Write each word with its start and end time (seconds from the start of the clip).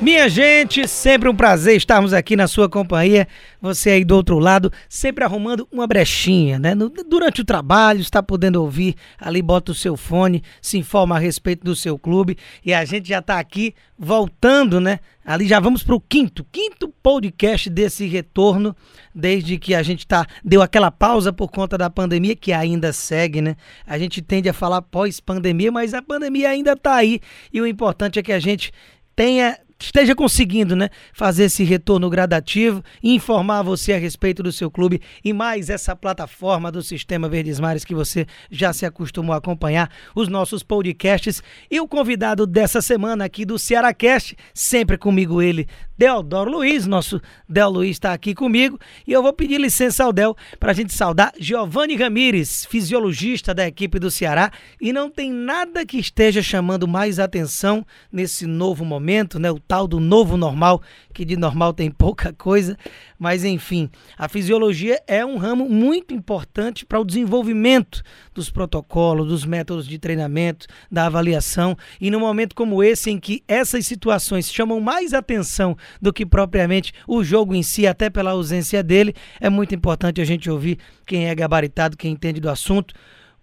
Minha 0.00 0.28
gente, 0.28 0.88
sempre 0.88 1.28
um 1.28 1.36
prazer 1.36 1.76
estarmos 1.76 2.12
aqui 2.12 2.34
na 2.34 2.48
sua 2.48 2.68
companhia. 2.68 3.28
Você 3.62 3.90
aí 3.90 4.04
do 4.04 4.16
outro 4.16 4.40
lado, 4.40 4.70
sempre 4.88 5.24
arrumando 5.24 5.68
uma 5.70 5.86
brechinha, 5.86 6.58
né? 6.58 6.74
Durante 7.08 7.40
o 7.40 7.44
trabalho, 7.44 8.00
está 8.00 8.20
podendo 8.20 8.60
ouvir, 8.60 8.96
ali 9.18 9.40
bota 9.40 9.70
o 9.70 9.74
seu 9.74 9.96
fone, 9.96 10.42
se 10.60 10.76
informa 10.76 11.14
a 11.14 11.18
respeito 11.20 11.64
do 11.64 11.76
seu 11.76 11.96
clube. 11.96 12.36
E 12.64 12.74
a 12.74 12.84
gente 12.84 13.08
já 13.08 13.20
está 13.20 13.38
aqui 13.38 13.72
voltando, 13.96 14.80
né? 14.80 14.98
Ali 15.24 15.46
já 15.46 15.60
vamos 15.60 15.84
para 15.84 15.94
o 15.94 16.00
quinto, 16.00 16.44
quinto 16.50 16.92
podcast 17.00 17.70
desse 17.70 18.04
retorno, 18.06 18.74
desde 19.14 19.58
que 19.58 19.76
a 19.76 19.82
gente 19.82 20.06
tá, 20.06 20.26
deu 20.44 20.60
aquela 20.60 20.90
pausa 20.90 21.32
por 21.32 21.48
conta 21.48 21.78
da 21.78 21.88
pandemia, 21.88 22.34
que 22.34 22.52
ainda 22.52 22.92
segue, 22.92 23.40
né? 23.40 23.56
A 23.86 23.96
gente 23.96 24.20
tende 24.20 24.48
a 24.48 24.52
falar 24.52 24.82
pós-pandemia, 24.82 25.70
mas 25.70 25.94
a 25.94 26.02
pandemia 26.02 26.50
ainda 26.50 26.72
está 26.72 26.96
aí. 26.96 27.20
E 27.52 27.60
o 27.60 27.66
importante 27.66 28.18
é 28.18 28.22
que 28.22 28.32
a 28.32 28.40
gente 28.40 28.72
tenha 29.14 29.56
esteja 29.84 30.14
conseguindo 30.14 30.74
né, 30.74 30.88
fazer 31.12 31.44
esse 31.44 31.64
retorno 31.64 32.08
gradativo, 32.08 32.82
informar 33.02 33.62
você 33.62 33.92
a 33.92 33.98
respeito 33.98 34.42
do 34.42 34.52
seu 34.52 34.70
clube 34.70 35.00
e 35.24 35.32
mais 35.32 35.70
essa 35.70 35.94
plataforma 35.94 36.70
do 36.72 36.82
Sistema 36.82 37.28
Verdes 37.28 37.60
Mares 37.60 37.84
que 37.84 37.94
você 37.94 38.26
já 38.50 38.72
se 38.72 38.86
acostumou 38.86 39.34
a 39.34 39.38
acompanhar, 39.38 39.90
os 40.14 40.28
nossos 40.28 40.62
podcasts 40.62 41.42
e 41.70 41.80
o 41.80 41.88
convidado 41.88 42.46
dessa 42.46 42.80
semana 42.80 43.24
aqui 43.24 43.44
do 43.44 43.58
Cearacast, 43.58 44.36
sempre 44.52 44.96
comigo 44.96 45.42
ele, 45.42 45.68
Deodoro 45.96 46.50
Luiz, 46.50 46.86
nosso 46.86 47.20
Del 47.48 47.70
Luiz 47.70 47.90
está 47.92 48.12
aqui 48.12 48.34
comigo 48.34 48.78
e 49.06 49.12
eu 49.12 49.22
vou 49.22 49.32
pedir 49.32 49.60
licença 49.60 50.02
ao 50.02 50.12
Del 50.12 50.36
para 50.58 50.72
a 50.72 50.74
gente 50.74 50.92
saudar 50.92 51.32
Giovanni 51.38 51.94
Ramires, 51.94 52.66
fisiologista 52.66 53.54
da 53.54 53.66
equipe 53.66 54.00
do 54.00 54.10
Ceará 54.10 54.50
e 54.80 54.92
não 54.92 55.08
tem 55.08 55.32
nada 55.32 55.86
que 55.86 55.98
esteja 55.98 56.42
chamando 56.42 56.88
mais 56.88 57.20
atenção 57.20 57.86
nesse 58.10 58.44
novo 58.44 58.84
momento, 58.84 59.38
né? 59.38 59.52
O 59.52 59.60
tal 59.74 59.88
do 59.88 59.98
novo 59.98 60.36
normal, 60.36 60.80
que 61.12 61.24
de 61.24 61.36
normal 61.36 61.72
tem 61.72 61.90
pouca 61.90 62.32
coisa, 62.32 62.78
mas 63.18 63.44
enfim, 63.44 63.90
a 64.16 64.28
fisiologia 64.28 65.02
é 65.04 65.26
um 65.26 65.36
ramo 65.36 65.68
muito 65.68 66.14
importante 66.14 66.86
para 66.86 67.00
o 67.00 67.04
desenvolvimento 67.04 68.00
dos 68.32 68.48
protocolos, 68.50 69.26
dos 69.26 69.44
métodos 69.44 69.88
de 69.88 69.98
treinamento, 69.98 70.68
da 70.88 71.06
avaliação, 71.06 71.76
e 72.00 72.08
num 72.08 72.20
momento 72.20 72.54
como 72.54 72.84
esse 72.84 73.10
em 73.10 73.18
que 73.18 73.42
essas 73.48 73.84
situações 73.84 74.48
chamam 74.48 74.78
mais 74.78 75.12
atenção 75.12 75.76
do 76.00 76.12
que 76.12 76.24
propriamente 76.24 76.92
o 77.08 77.24
jogo 77.24 77.52
em 77.52 77.64
si, 77.64 77.84
até 77.84 78.08
pela 78.08 78.30
ausência 78.30 78.80
dele, 78.80 79.12
é 79.40 79.50
muito 79.50 79.74
importante 79.74 80.20
a 80.20 80.24
gente 80.24 80.48
ouvir 80.48 80.78
quem 81.04 81.28
é 81.28 81.34
gabaritado, 81.34 81.96
quem 81.96 82.12
entende 82.12 82.40
do 82.40 82.48
assunto. 82.48 82.94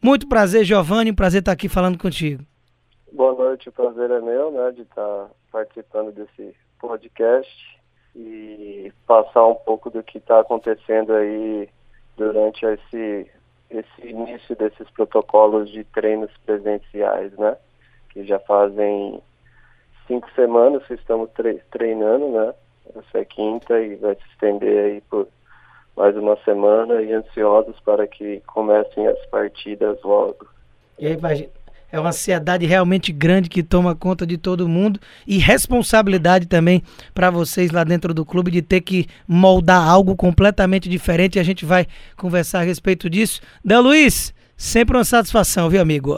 Muito 0.01 0.29
prazer, 0.29 0.63
Giovanni, 0.63 1.11
prazer 1.11 1.41
estar 1.41 1.51
aqui 1.51 1.67
falando 1.67 1.97
contigo. 1.97 2.45
Boa 3.11 3.33
noite, 3.33 3.67
o 3.67 3.73
prazer 3.73 4.09
é 4.09 4.21
meu, 4.21 4.51
né, 4.51 4.71
de 4.71 4.83
estar 4.83 5.29
participando 5.51 6.13
desse 6.13 6.55
podcast 6.79 7.79
e 8.15 8.91
passar 9.05 9.47
um 9.47 9.55
pouco 9.55 9.89
do 9.89 10.01
que 10.01 10.17
está 10.17 10.39
acontecendo 10.39 11.13
aí 11.13 11.69
durante 12.15 12.65
esse, 12.65 13.29
esse 13.69 14.07
início 14.07 14.55
desses 14.55 14.89
protocolos 14.91 15.69
de 15.69 15.83
treinos 15.83 16.31
presenciais, 16.45 17.33
né? 17.33 17.57
Que 18.11 18.23
já 18.23 18.39
fazem 18.39 19.21
cinco 20.07 20.29
semanas 20.31 20.85
que 20.85 20.93
estamos 20.93 21.29
tre 21.31 21.61
treinando, 21.69 22.29
né? 22.29 22.53
Essa 22.95 23.19
é 23.19 23.25
quinta 23.25 23.79
e 23.81 23.95
vai 23.95 24.15
se 24.15 24.27
estender 24.31 24.85
aí 24.85 25.01
por 25.01 25.27
mais 25.97 26.15
uma 26.15 26.37
semana 26.43 27.01
e 27.01 27.11
ansiosos 27.11 27.77
para 27.81 28.07
que 28.07 28.39
comecem 28.47 29.05
as 29.07 29.25
partidas 29.27 30.01
logo. 30.01 30.47
E 30.97 31.07
aí, 31.07 31.17
é 31.91 31.99
uma 31.99 32.09
ansiedade 32.09 32.65
realmente 32.65 33.11
grande 33.11 33.49
que 33.49 33.61
toma 33.61 33.95
conta 33.95 34.25
de 34.25 34.37
todo 34.37 34.67
mundo 34.67 34.99
e 35.27 35.37
responsabilidade 35.37 36.47
também 36.47 36.81
para 37.13 37.29
vocês 37.29 37.71
lá 37.71 37.83
dentro 37.83 38.13
do 38.13 38.25
clube 38.25 38.49
de 38.49 38.61
ter 38.61 38.81
que 38.81 39.07
moldar 39.27 39.87
algo 39.87 40.15
completamente 40.15 40.87
diferente. 40.87 41.37
A 41.37 41.43
gente 41.43 41.65
vai 41.65 41.85
conversar 42.15 42.59
a 42.59 42.63
respeito 42.63 43.09
disso. 43.09 43.41
Dan 43.63 43.81
Luiz, 43.81 44.33
sempre 44.55 44.95
uma 44.95 45.03
satisfação, 45.03 45.69
viu, 45.69 45.81
amigo? 45.81 46.17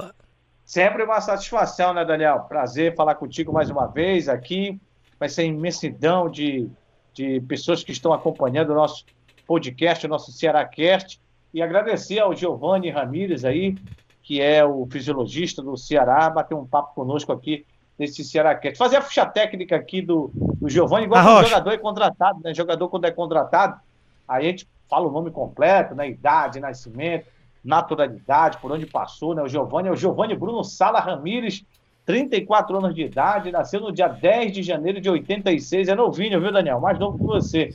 Sempre 0.64 1.03
uma 1.03 1.20
satisfação, 1.20 1.94
né, 1.94 2.06
Daniel? 2.06 2.42
Prazer 2.42 2.96
falar 2.96 3.16
contigo 3.16 3.52
mais 3.52 3.69
uma 3.69 3.88
vez 3.88 4.30
aqui. 4.30 4.80
Vai 5.19 5.30
ser 5.30 5.46
imensidão 5.46 6.30
de, 6.30 6.68
de 7.14 7.42
pessoas 7.42 7.84
que 7.84 7.92
estão 7.92 8.14
acompanhando 8.14 8.72
o 8.72 8.75
nosso 8.75 9.06
podcast, 9.48 10.06
o 10.06 10.09
nosso 10.09 10.31
Cearacast. 10.31 11.19
E 11.53 11.62
agradecer 11.62 12.19
ao 12.19 12.36
Giovanni 12.36 12.90
Ramírez 12.90 13.46
aí, 13.46 13.75
que 14.24 14.42
é 14.42 14.64
o 14.66 14.88
fisiologista 14.90 15.62
do 15.62 15.76
Ceará, 15.78 16.30
bater 16.30 16.56
um 16.56 16.66
papo 16.66 16.96
conosco 16.96 17.32
aqui 17.32 17.66
nesse 18.00 18.24
Cearacast. 18.24 18.78
Fazer 18.78 18.96
a 18.96 19.02
ficha 19.02 19.26
técnica 19.26 19.76
aqui 19.76 20.02
do, 20.02 20.32
do 20.34 20.70
Giovanni, 20.70 21.06
igual 21.06 21.42
o 21.42 21.44
jogador 21.44 21.72
é 21.72 21.78
contratado, 21.78 22.40
né? 22.42 22.54
Jogador 22.54 22.88
quando 22.88 23.06
é 23.06 23.12
contratado, 23.12 23.80
aí 24.28 24.48
a 24.48 24.50
gente 24.50 24.68
fala 24.90 25.08
o 25.08 25.12
nome 25.12 25.30
completo, 25.30 25.94
né? 25.94 26.10
Idade, 26.10 26.62
nascimento, 26.62 27.28
naturalidade, 27.64 28.58
por 28.60 28.72
onde 28.72 28.86
passou, 28.86 29.36
né? 29.36 29.44
O 29.44 29.48
Giovanni 29.48 29.90
é 29.90 29.92
o 29.92 29.96
Giovanni 29.96 30.36
Bruno 30.36 30.64
Sala 30.64 31.00
Ramires, 31.00 31.66
34 32.06 32.78
anos 32.78 32.96
de 32.96 33.04
idade, 33.04 33.52
nasceu 33.52 33.82
no 33.82 33.92
dia 33.92 34.08
10 34.08 34.54
de 34.54 34.64
janeiro 34.64 35.02
de 35.02 35.10
86, 35.10 35.90
é 35.90 35.96
novinho, 35.96 36.40
viu, 36.40 36.52
Daniel? 36.52 36.80
Mais 36.80 36.98
novo 36.98 37.18
que 37.18 37.24
você. 37.26 37.74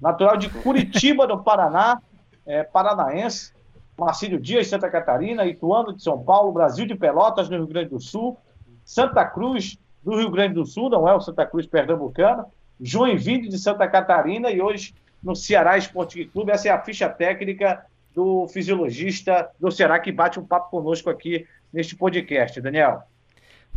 Natural 0.00 0.36
de 0.36 0.48
Curitiba, 0.48 1.26
do 1.26 1.38
Paraná, 1.38 2.00
é, 2.46 2.62
paranaense, 2.62 3.52
Marcílio 3.98 4.40
Dias, 4.40 4.68
Santa 4.68 4.88
Catarina, 4.88 5.44
Ituano 5.44 5.92
de 5.92 6.02
São 6.02 6.22
Paulo, 6.22 6.52
Brasil 6.52 6.86
de 6.86 6.94
Pelotas, 6.94 7.48
no 7.48 7.56
Rio 7.56 7.66
Grande 7.66 7.90
do 7.90 8.00
Sul, 8.00 8.38
Santa 8.84 9.24
Cruz 9.24 9.76
do 10.04 10.16
Rio 10.16 10.30
Grande 10.30 10.54
do 10.54 10.64
Sul, 10.64 10.88
não 10.88 11.08
é 11.08 11.14
o 11.14 11.20
Santa 11.20 11.44
Cruz 11.44 11.66
pernambucano, 11.66 12.46
Joinville 12.80 13.48
de 13.48 13.58
Santa 13.58 13.88
Catarina 13.88 14.50
e 14.50 14.62
hoje 14.62 14.94
no 15.22 15.34
Ceará 15.34 15.76
Esporte 15.76 16.24
Clube. 16.26 16.52
Essa 16.52 16.68
é 16.68 16.70
a 16.70 16.80
ficha 16.80 17.08
técnica 17.08 17.84
do 18.14 18.46
fisiologista 18.48 19.50
do 19.58 19.70
Ceará 19.70 19.98
que 19.98 20.12
bate 20.12 20.38
um 20.38 20.46
papo 20.46 20.70
conosco 20.70 21.10
aqui 21.10 21.46
neste 21.72 21.96
podcast. 21.96 22.60
Daniel. 22.60 23.02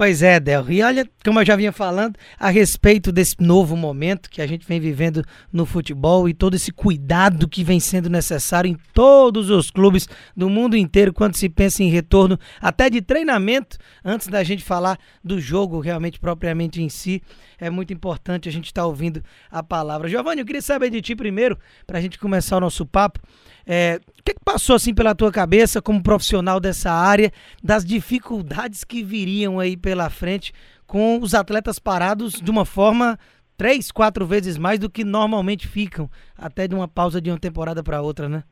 Pois 0.01 0.23
é, 0.23 0.39
Del. 0.39 0.65
E 0.67 0.81
olha, 0.81 1.07
como 1.23 1.39
eu 1.39 1.45
já 1.45 1.55
vinha 1.55 1.71
falando, 1.71 2.15
a 2.39 2.49
respeito 2.49 3.11
desse 3.11 3.35
novo 3.39 3.77
momento 3.77 4.31
que 4.31 4.41
a 4.41 4.47
gente 4.47 4.67
vem 4.67 4.79
vivendo 4.79 5.23
no 5.53 5.63
futebol 5.63 6.27
e 6.27 6.33
todo 6.33 6.55
esse 6.55 6.71
cuidado 6.71 7.47
que 7.47 7.63
vem 7.63 7.79
sendo 7.79 8.09
necessário 8.09 8.67
em 8.67 8.75
todos 8.95 9.51
os 9.51 9.69
clubes 9.69 10.09
do 10.35 10.49
mundo 10.49 10.75
inteiro 10.75 11.13
quando 11.13 11.35
se 11.35 11.47
pensa 11.47 11.83
em 11.83 11.89
retorno 11.91 12.39
até 12.59 12.89
de 12.89 12.99
treinamento, 12.99 13.77
antes 14.03 14.27
da 14.27 14.43
gente 14.43 14.63
falar 14.63 14.97
do 15.23 15.39
jogo 15.39 15.79
realmente 15.79 16.19
propriamente 16.19 16.81
em 16.81 16.89
si, 16.89 17.21
é 17.61 17.69
muito 17.69 17.93
importante 17.93 18.49
a 18.49 18.51
gente 18.51 18.65
estar 18.65 18.81
tá 18.81 18.87
ouvindo 18.87 19.23
a 19.49 19.61
palavra. 19.61 20.09
Giovanni, 20.09 20.41
eu 20.41 20.45
queria 20.45 20.61
saber 20.61 20.89
de 20.89 20.99
ti 20.99 21.15
primeiro, 21.15 21.57
para 21.85 21.99
a 21.99 22.01
gente 22.01 22.17
começar 22.17 22.57
o 22.57 22.59
nosso 22.59 22.85
papo. 22.85 23.19
É, 23.65 23.99
o 24.19 24.23
que, 24.23 24.33
que, 24.33 24.43
passou 24.43 24.75
assim 24.75 24.93
pela 24.93 25.13
tua 25.13 25.31
cabeça 25.31 25.79
como 25.79 26.01
profissional 26.01 26.59
dessa 26.59 26.91
área, 26.91 27.31
das 27.63 27.85
dificuldades 27.85 28.83
que 28.83 29.03
viriam 29.03 29.59
aí 29.59 29.77
pela 29.77 30.09
frente 30.09 30.51
com 30.87 31.19
os 31.19 31.35
atletas 31.35 31.77
parados 31.77 32.33
de 32.33 32.49
uma 32.49 32.65
forma 32.65 33.19
três, 33.55 33.91
quatro 33.91 34.25
vezes 34.25 34.57
mais 34.57 34.79
do 34.79 34.89
que 34.89 35.03
normalmente 35.03 35.67
ficam, 35.67 36.09
até 36.35 36.67
de 36.67 36.73
uma 36.73 36.87
pausa 36.87 37.21
de 37.21 37.29
uma 37.29 37.39
temporada 37.39 37.83
para 37.83 38.01
outra, 38.01 38.27
né? 38.27 38.43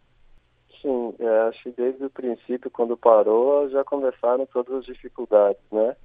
Sim, 0.80 1.16
é, 1.20 1.42
acho 1.50 1.64
que 1.64 1.72
desde 1.72 2.06
o 2.06 2.10
princípio, 2.12 2.70
quando 2.70 2.96
parou, 2.96 3.68
já 3.70 3.84
começaram 3.84 4.46
todas 4.46 4.76
as 4.76 4.86
dificuldades, 4.86 5.62
né? 5.72 5.96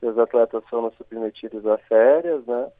Os 0.00 0.18
atletas 0.18 0.64
foram 0.68 0.90
submetidos 0.92 1.66
a 1.66 1.76
férias, 1.78 2.44
né? 2.46 2.70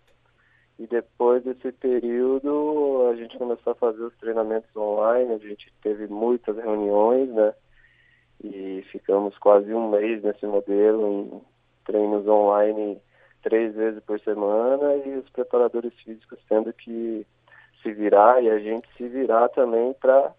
E 0.78 0.86
depois 0.86 1.42
desse 1.42 1.72
período, 1.72 3.08
a 3.10 3.16
gente 3.16 3.36
começou 3.36 3.72
a 3.72 3.76
fazer 3.76 4.02
os 4.02 4.16
treinamentos 4.18 4.75
online, 4.76 5.32
a 5.32 5.38
gente 5.38 5.72
teve 5.82 6.06
muitas 6.06 6.56
reuniões, 6.56 7.28
né? 7.31 7.52
E 8.43 8.84
ficamos 8.93 9.37
quase 9.38 9.75
um 9.75 9.90
mês 9.90 10.22
nesse 10.22 10.46
modelo, 10.46 11.08
em 11.08 11.43
treinos 11.84 12.26
online 12.28 13.00
três 13.43 13.75
vezes 13.75 14.02
por 14.04 14.20
semana 14.20 14.94
e 14.96 15.16
os 15.16 15.28
preparadores 15.31 15.93
físicos 16.02 16.38
tendo 16.48 16.72
que 16.72 17.26
se 17.82 17.93
virar 17.93 18.43
e 18.43 18.50
a 18.50 18.58
gente 18.58 18.88
se 18.96 19.08
virar 19.08 19.48
também 19.50 19.94
para 19.94 20.32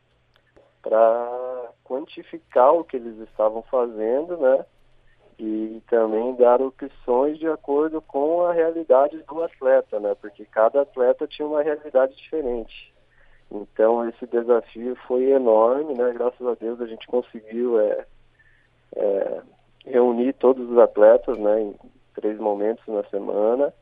quantificar 1.84 2.74
o 2.74 2.84
que 2.84 2.98
eles 2.98 3.18
estavam 3.20 3.62
fazendo, 3.64 4.38
né? 4.38 4.66
E 5.40 5.82
também 5.90 6.36
dar 6.36 6.62
opções 6.62 7.40
de 7.40 7.48
acordo 7.48 8.02
com 8.02 8.46
a 8.46 8.52
realidade 8.52 9.18
do 9.24 9.42
atleta, 9.42 10.00
né? 10.00 10.14
Porque 10.20 10.44
cada 10.46 10.82
atleta 10.82 11.26
tinha 11.26 11.48
uma 11.48 11.64
realidade 11.64 12.16
diferente. 12.16 12.94
Então 13.50 14.08
esse 14.08 14.28
desafio 14.28 14.96
foi 15.08 15.32
enorme, 15.32 15.94
né? 15.94 16.12
Graças 16.14 16.46
a 16.46 16.54
Deus 16.56 16.82
a 16.82 16.86
gente 16.86 17.08
conseguiu 17.08 17.80
é, 17.80 18.06
é, 18.96 19.42
reunir 19.86 20.34
todos 20.34 20.70
os 20.70 20.78
atletas, 20.78 21.38
né? 21.40 21.62
Em 21.62 21.76
três 22.14 22.38
momentos 22.38 22.86
na 22.88 23.04
semana 23.06 23.74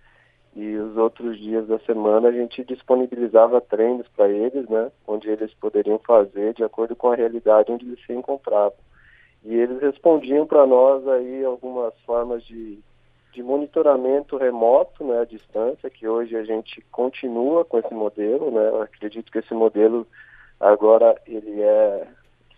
e 0.58 0.76
os 0.76 0.98
outros 0.98 1.38
dias 1.38 1.68
da 1.68 1.78
semana 1.80 2.30
a 2.30 2.32
gente 2.32 2.64
disponibilizava 2.64 3.62
treinos 3.62 4.08
para 4.08 4.28
eles, 4.28 4.68
né, 4.68 4.92
onde 5.06 5.30
eles 5.30 5.54
poderiam 5.54 6.00
fazer 6.00 6.56
de 6.56 6.64
acordo 6.64 6.96
com 6.96 7.12
a 7.12 7.16
realidade 7.16 7.72
onde 7.72 7.86
eles 7.86 8.04
se 8.04 8.12
encontravam. 8.12 8.74
E 9.48 9.56
eles 9.56 9.82
respondiam 9.82 10.46
para 10.46 10.68
nós 10.68 11.08
aí 11.08 11.46
algumas 11.46 11.98
formas 12.02 12.44
de, 12.44 12.80
de 13.32 13.42
monitoramento 13.42 14.36
remoto, 14.36 15.06
né, 15.06 15.22
à 15.22 15.24
distância, 15.24 15.90
que 15.90 16.06
hoje 16.06 16.36
a 16.36 16.44
gente 16.44 16.82
continua 16.92 17.64
com 17.64 17.80
esse 17.80 17.94
modelo, 17.94 18.52
né, 18.52 18.68
eu 18.68 18.82
acredito 18.82 19.32
que 19.32 19.40
esse 19.40 19.54
modelo 19.54 20.06
agora 20.60 21.16
ele 21.26 21.62
é, 21.62 22.08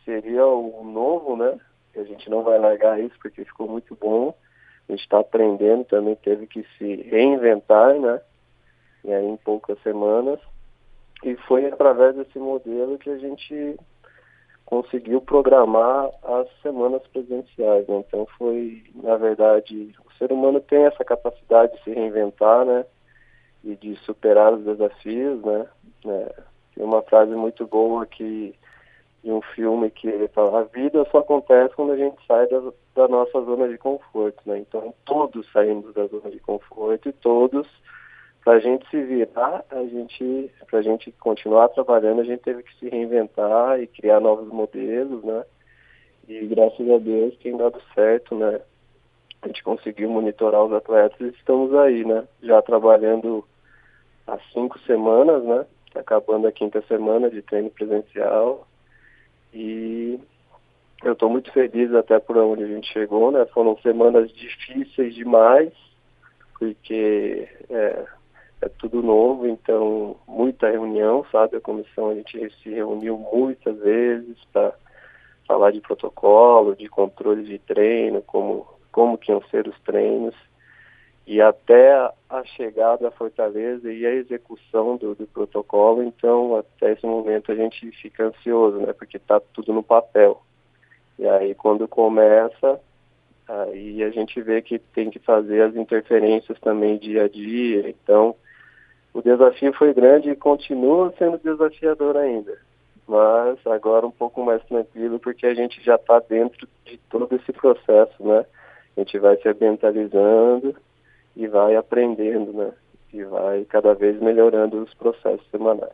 seria 0.04 0.48
o 0.48 0.84
novo, 0.84 1.38
né, 1.38 1.60
a 1.96 2.04
gente 2.04 2.28
não 2.28 2.42
vai 2.42 2.58
largar 2.58 3.00
isso 3.00 3.14
porque 3.22 3.46
ficou 3.46 3.68
muito 3.68 3.96
bom, 3.96 4.34
a 4.88 4.92
gente 4.92 5.02
está 5.02 5.20
aprendendo, 5.20 5.86
também 5.86 6.16
teve 6.16 6.48
que 6.48 6.66
se 6.76 6.96
reinventar, 7.04 7.94
né? 8.00 8.20
E 9.04 9.14
aí 9.14 9.28
em 9.28 9.38
poucas 9.38 9.80
semanas. 9.84 10.40
E 11.24 11.36
foi 11.48 11.68
através 11.68 12.16
desse 12.16 12.40
modelo 12.40 12.98
que 12.98 13.12
a 13.12 13.18
gente 13.18 13.78
conseguiu 14.70 15.20
programar 15.20 16.12
as 16.24 16.48
semanas 16.62 17.02
presenciais. 17.08 17.88
Né? 17.88 18.04
Então 18.08 18.28
foi, 18.38 18.84
na 18.94 19.18
verdade, 19.18 19.96
o 20.06 20.14
ser 20.14 20.32
humano 20.32 20.62
tem 20.62 20.84
essa 20.84 21.04
capacidade 21.04 21.76
de 21.76 21.84
se 21.84 21.92
reinventar, 21.92 22.64
né? 22.66 22.86
E 23.64 23.76
de 23.76 23.96
superar 24.06 24.54
os 24.54 24.64
desafios, 24.64 25.42
né? 25.42 25.66
É, 26.06 26.36
tem 26.76 26.86
uma 26.86 27.02
frase 27.02 27.34
muito 27.34 27.66
boa 27.66 28.06
que 28.06 28.54
de 29.24 29.32
um 29.32 29.42
filme 29.42 29.90
que 29.90 30.08
ele 30.08 30.28
fala, 30.30 30.62
a 30.62 30.64
vida 30.64 31.06
só 31.12 31.18
acontece 31.18 31.76
quando 31.76 31.92
a 31.92 31.98
gente 31.98 32.16
sai 32.26 32.48
da, 32.48 32.62
da 32.96 33.08
nossa 33.08 33.42
zona 33.42 33.68
de 33.68 33.78
conforto, 33.78 34.40
né? 34.46 34.60
Então 34.60 34.94
todos 35.04 35.52
saímos 35.52 35.94
da 35.96 36.06
zona 36.06 36.30
de 36.30 36.40
conforto 36.40 37.10
e 37.10 37.12
todos, 37.12 37.68
para 38.44 38.54
a 38.54 38.60
gente 38.60 38.90
se 38.90 39.02
virar, 39.04 39.66
a 39.70 39.84
gente, 39.86 40.52
para 40.70 40.80
a 40.80 40.82
gente 40.82 41.12
continuar 41.14 41.70
trabalhando, 41.70 42.22
a 42.22 42.24
gente 42.24 42.42
teve 42.42 42.64
que 42.64 42.76
se 42.80 42.90
reinventar 42.90 43.80
e 43.80 43.88
criar 43.88 44.20
novos 44.20 44.48
modelos, 44.48 45.24
né? 45.24 45.44
E 46.28 46.46
graças 46.48 46.90
a 46.90 46.98
Deus 46.98 47.36
tem 47.38 47.58
dado 47.58 47.82
certo, 47.94 48.36
né? 48.36 48.62
A 49.42 49.48
gente 49.48 49.64
conseguiu 49.64 50.10
monitorar 50.10 50.64
os 50.64 50.74
atletas 50.74 51.20
e 51.20 51.30
estamos 51.30 51.74
aí, 51.76 52.06
né? 52.06 52.28
Já 52.42 52.62
trabalhando 52.62 53.46
há 54.28 54.38
cinco 54.54 54.80
semanas, 54.80 55.44
né? 55.44 55.66
Acabando 55.96 56.48
a 56.48 56.52
quinta 56.52 56.82
semana 56.88 57.30
de 57.30 57.42
treino 57.42 57.70
presencial 57.72 58.68
e 59.54 60.20
eu 61.04 61.14
estou 61.14 61.30
muito 61.30 61.52
feliz 61.52 61.94
até 61.94 62.20
por 62.20 62.38
onde 62.38 62.64
a 62.64 62.68
gente 62.68 62.92
chegou, 62.92 63.32
né? 63.32 63.46
Foram 63.48 63.78
semanas 63.80 64.32
difíceis 64.32 65.16
demais, 65.16 65.74
porque 66.58 67.48
é, 67.70 68.06
é 68.62 68.70
tudo 68.70 69.02
novo, 69.02 69.48
então 69.48 70.18
muita 70.28 70.70
reunião, 70.70 71.26
sabe? 71.32 71.58
A 71.58 71.62
comissão 71.62 72.10
a 72.10 72.16
gente 72.16 72.52
se 72.62 72.70
reuniu 72.70 73.18
muitas 73.18 73.78
vezes 73.80 74.38
para 74.52 74.74
falar 75.48 75.72
de 75.72 75.82
protocolo, 75.82 76.76
de 76.76 76.88
controle 76.88 77.44
de 77.44 77.58
treino, 77.60 78.22
como, 78.22 78.68
como 78.92 79.18
que 79.18 79.32
iam 79.32 79.42
ser 79.50 79.68
os 79.68 79.80
treinos 79.82 80.36
e 81.30 81.40
até 81.40 81.94
a 82.28 82.44
chegada 82.44 83.08
à 83.08 83.12
Fortaleza 83.12 83.94
e 83.94 84.04
a 84.04 84.16
execução 84.16 84.98
do, 84.98 85.14
do, 85.14 85.28
protocolo, 85.28 86.02
então 86.02 86.56
até 86.56 86.94
esse 86.94 87.06
momento 87.06 87.52
a 87.52 87.56
gente 87.56 87.92
fica 87.92 88.26
ansioso, 88.26 88.80
né, 88.80 88.94
porque 88.94 89.18
está 89.18 89.40
tudo 89.40 89.72
no 89.72 89.84
papel. 89.84 90.42
E 91.20 91.28
aí 91.28 91.54
quando 91.54 91.88
começa, 91.88 92.82
aí 93.48 94.04
a 94.04 94.10
gente 94.10 94.42
vê 94.42 94.60
que 94.64 94.80
tem 94.80 95.12
que 95.12 95.20
fazer 95.20 95.62
as 95.62 95.76
interferências 95.76 96.60
também 96.62 96.98
dia 96.98 97.26
a 97.26 97.28
dia, 97.28 97.88
então 97.88 98.36
o 99.14 99.22
desafio 99.22 99.74
foi 99.74 99.94
grande 99.94 100.30
e 100.30 100.36
continua 100.36 101.14
sendo 101.18 101.38
desafiador 101.40 102.16
ainda, 102.18 102.58
mas 103.08 103.58
agora 103.66 104.06
um 104.06 104.12
pouco 104.12 104.44
mais 104.44 104.64
tranquilo 104.66 105.20
porque 105.20 105.46
a 105.46 105.54
gente 105.54 105.84
já 105.84 105.96
está 105.96 106.20
dentro 106.20 106.68
de 106.86 106.98
todo 107.10 107.28
esse 107.36 107.52
processo, 107.52 108.24
né, 108.24 108.46
a 108.96 109.00
gente 109.02 109.18
vai 109.18 109.38
se 109.38 109.48
ambientalizando, 109.48 110.76
e 111.40 111.48
vai 111.48 111.76
aprendendo, 111.78 112.52
né? 112.52 112.72
E 113.14 113.24
vai 113.24 113.64
cada 113.64 113.94
vez 113.94 114.20
melhorando 114.22 114.84
os 114.84 114.94
processos 114.94 115.46
semanais. 115.50 115.94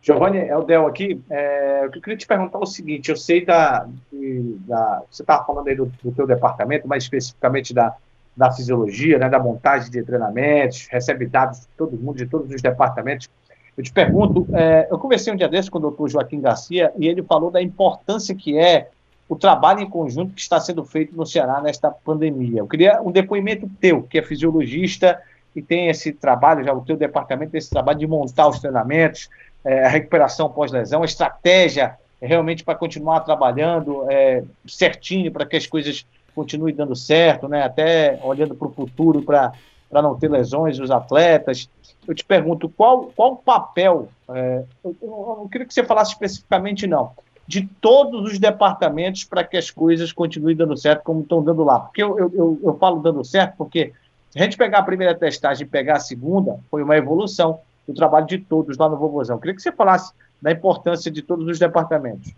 Giovanni 0.00 0.38
Eldel 0.38 0.86
aqui, 0.86 1.20
é, 1.28 1.84
eu 1.84 1.90
queria 1.90 2.16
te 2.16 2.26
perguntar 2.26 2.58
o 2.58 2.66
seguinte, 2.66 3.10
eu 3.10 3.16
sei 3.16 3.44
da, 3.44 3.88
da 4.12 5.02
você 5.10 5.22
estava 5.22 5.44
falando 5.44 5.66
aí 5.66 5.74
do, 5.74 5.86
do 6.02 6.12
teu 6.12 6.26
departamento, 6.26 6.86
mais 6.86 7.02
especificamente 7.02 7.74
da, 7.74 7.96
da 8.36 8.50
fisiologia, 8.50 9.18
né, 9.18 9.28
da 9.28 9.38
montagem 9.38 9.90
de 9.90 10.02
treinamentos, 10.02 10.88
recebe 10.90 11.26
dados 11.26 11.60
de 11.60 11.68
todo 11.76 11.96
mundo, 11.96 12.16
de 12.16 12.26
todos 12.26 12.52
os 12.52 12.60
departamentos. 12.60 13.28
Eu 13.76 13.82
te 13.82 13.92
pergunto, 13.92 14.46
é, 14.52 14.88
eu 14.90 14.98
conversei 14.98 15.32
um 15.32 15.36
dia 15.36 15.48
desses 15.48 15.68
com 15.68 15.78
o 15.78 15.80
doutor 15.80 16.08
Joaquim 16.08 16.40
Garcia 16.40 16.92
e 16.96 17.08
ele 17.08 17.22
falou 17.22 17.50
da 17.50 17.60
importância 17.60 18.34
que 18.34 18.58
é 18.58 18.88
o 19.28 19.36
trabalho 19.36 19.80
em 19.80 19.88
conjunto 19.88 20.34
que 20.34 20.40
está 20.40 20.60
sendo 20.60 20.84
feito 20.84 21.16
no 21.16 21.26
Ceará 21.26 21.60
nesta 21.60 21.90
pandemia. 21.90 22.60
Eu 22.60 22.68
queria 22.68 23.00
um 23.02 23.10
depoimento 23.10 23.68
teu, 23.80 24.02
que 24.02 24.18
é 24.18 24.22
fisiologista 24.22 25.20
e 25.56 25.62
tem 25.62 25.88
esse 25.88 26.12
trabalho, 26.12 26.64
já 26.64 26.72
o 26.72 26.82
teu 26.82 26.96
departamento 26.96 27.52
tem 27.52 27.58
esse 27.58 27.70
trabalho 27.70 27.98
de 27.98 28.06
montar 28.06 28.48
os 28.48 28.58
treinamentos, 28.58 29.28
é, 29.64 29.84
a 29.84 29.88
recuperação 29.88 30.48
pós-lesão, 30.50 31.02
a 31.02 31.06
estratégia 31.06 31.96
realmente 32.20 32.64
para 32.64 32.74
continuar 32.74 33.20
trabalhando 33.20 34.06
é, 34.10 34.42
certinho 34.66 35.30
para 35.30 35.46
que 35.46 35.56
as 35.56 35.66
coisas 35.66 36.06
continuem 36.34 36.74
dando 36.74 36.96
certo, 36.96 37.48
né? 37.48 37.62
até 37.62 38.18
olhando 38.22 38.54
para 38.54 38.68
o 38.68 38.72
futuro 38.72 39.22
para 39.22 39.52
não 39.90 40.16
ter 40.16 40.30
lesões 40.30 40.78
dos 40.78 40.90
atletas. 40.90 41.68
Eu 42.06 42.14
te 42.14 42.24
pergunto, 42.24 42.68
qual, 42.68 43.12
qual 43.14 43.32
o 43.32 43.36
papel, 43.36 44.08
é, 44.28 44.64
eu, 44.84 44.96
eu 45.00 45.36
não 45.38 45.48
queria 45.48 45.66
que 45.66 45.72
você 45.72 45.84
falasse 45.84 46.12
especificamente 46.12 46.86
não, 46.86 47.12
de 47.46 47.68
todos 47.80 48.32
os 48.32 48.38
departamentos 48.38 49.24
para 49.24 49.44
que 49.44 49.56
as 49.56 49.70
coisas 49.70 50.12
continuem 50.12 50.56
dando 50.56 50.76
certo 50.76 51.02
como 51.02 51.22
estão 51.22 51.42
dando 51.42 51.62
lá. 51.62 51.80
Porque 51.80 52.02
eu, 52.02 52.18
eu, 52.18 52.32
eu, 52.34 52.60
eu 52.62 52.78
falo 52.78 53.00
dando 53.00 53.24
certo 53.24 53.56
porque 53.56 53.92
se 54.30 54.38
a 54.38 54.42
gente 54.42 54.56
pegar 54.56 54.78
a 54.78 54.82
primeira 54.82 55.14
testagem 55.14 55.64
e 55.64 55.70
pegar 55.70 55.96
a 55.96 56.00
segunda, 56.00 56.58
foi 56.70 56.82
uma 56.82 56.96
evolução 56.96 57.60
do 57.86 57.94
trabalho 57.94 58.26
de 58.26 58.38
todos 58.38 58.76
lá 58.76 58.88
no 58.88 58.96
Vovozão. 58.96 59.38
Queria 59.38 59.54
que 59.54 59.62
você 59.62 59.70
falasse 59.70 60.12
da 60.40 60.50
importância 60.50 61.10
de 61.10 61.22
todos 61.22 61.46
os 61.46 61.58
departamentos. 61.58 62.34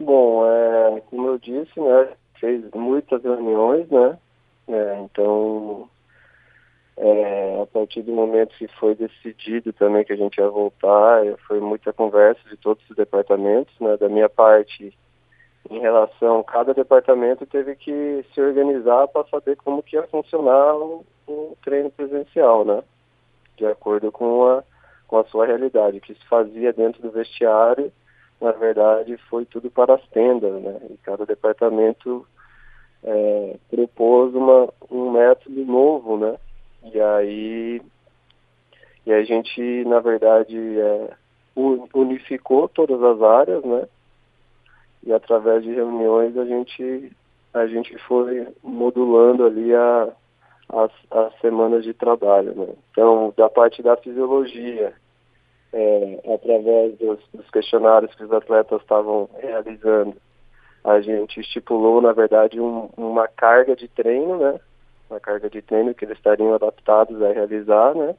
Bom, 0.00 0.46
é, 0.46 1.02
como 1.10 1.26
eu 1.26 1.38
disse, 1.38 1.78
né, 1.78 2.08
fez 2.40 2.64
muitas 2.74 3.22
reuniões, 3.22 3.88
né, 3.88 4.18
é, 4.68 5.00
então 5.00 5.88
é, 7.00 7.62
a 7.62 7.66
partir 7.66 8.02
do 8.02 8.12
momento 8.12 8.56
que 8.56 8.66
foi 8.66 8.94
decidido 8.96 9.72
também 9.72 10.04
que 10.04 10.12
a 10.12 10.16
gente 10.16 10.38
ia 10.38 10.48
voltar, 10.48 11.22
foi 11.46 11.60
muita 11.60 11.92
conversa 11.92 12.40
de 12.50 12.56
todos 12.56 12.82
os 12.90 12.96
departamentos, 12.96 13.72
né? 13.80 13.96
Da 13.96 14.08
minha 14.08 14.28
parte, 14.28 14.92
em 15.70 15.78
relação, 15.78 16.42
cada 16.42 16.74
departamento 16.74 17.46
teve 17.46 17.76
que 17.76 18.24
se 18.34 18.40
organizar 18.40 19.06
para 19.08 19.28
saber 19.28 19.56
como 19.56 19.82
que 19.82 19.94
ia 19.94 20.02
funcionar 20.08 20.74
o, 20.74 21.04
o, 21.28 21.56
treino 21.64 21.90
presencial, 21.90 22.64
né? 22.64 22.82
De 23.56 23.64
acordo 23.64 24.10
com 24.10 24.48
a, 24.48 24.64
com 25.06 25.18
a 25.18 25.24
sua 25.24 25.46
realidade. 25.46 25.98
O 25.98 26.00
que 26.00 26.14
se 26.14 26.26
fazia 26.26 26.72
dentro 26.72 27.00
do 27.00 27.12
vestiário, 27.12 27.92
na 28.40 28.52
verdade, 28.52 29.16
foi 29.28 29.44
tudo 29.44 29.70
para 29.70 29.94
as 29.94 30.06
tendas, 30.08 30.62
né? 30.62 30.80
E 30.90 30.96
cada 30.98 31.26
departamento 31.26 32.26
é, 33.02 33.56
propôs 33.70 34.34
uma, 34.34 34.72
um 34.90 35.10
método 35.10 35.64
novo, 35.64 36.16
né? 36.16 36.36
E 36.92 37.00
aí 37.00 37.82
e 39.08 39.12
a 39.12 39.24
gente, 39.24 39.62
na 39.86 40.00
verdade, 40.00 40.56
é, 40.78 41.10
unificou 41.94 42.68
todas 42.68 43.02
as 43.02 43.22
áreas, 43.22 43.64
né? 43.64 43.88
E 45.02 45.12
através 45.12 45.62
de 45.62 45.72
reuniões 45.72 46.36
a 46.36 46.44
gente 46.44 47.10
a 47.54 47.66
gente 47.66 47.96
foi 48.06 48.46
modulando 48.62 49.46
ali 49.46 49.74
a, 49.74 50.12
as, 50.68 50.92
as 51.10 51.40
semanas 51.40 51.84
de 51.84 51.94
trabalho, 51.94 52.54
né? 52.54 52.68
Então, 52.90 53.32
da 53.34 53.48
parte 53.48 53.82
da 53.82 53.96
fisiologia, 53.96 54.92
é, 55.72 56.20
através 56.34 56.96
dos, 56.98 57.18
dos 57.32 57.50
questionários 57.50 58.14
que 58.14 58.24
os 58.24 58.32
atletas 58.32 58.80
estavam 58.80 59.28
realizando, 59.38 60.16
a 60.84 61.00
gente 61.00 61.40
estipulou, 61.40 62.00
na 62.00 62.12
verdade, 62.12 62.60
um, 62.60 62.88
uma 62.96 63.28
carga 63.28 63.76
de 63.76 63.88
treino, 63.88 64.38
né? 64.38 64.60
uma 65.10 65.20
carga 65.20 65.48
de 65.48 65.60
treino 65.62 65.94
que 65.94 66.04
eles 66.04 66.16
estariam 66.16 66.54
adaptados 66.54 67.20
a 67.22 67.32
realizar, 67.32 67.94
né? 67.94 68.14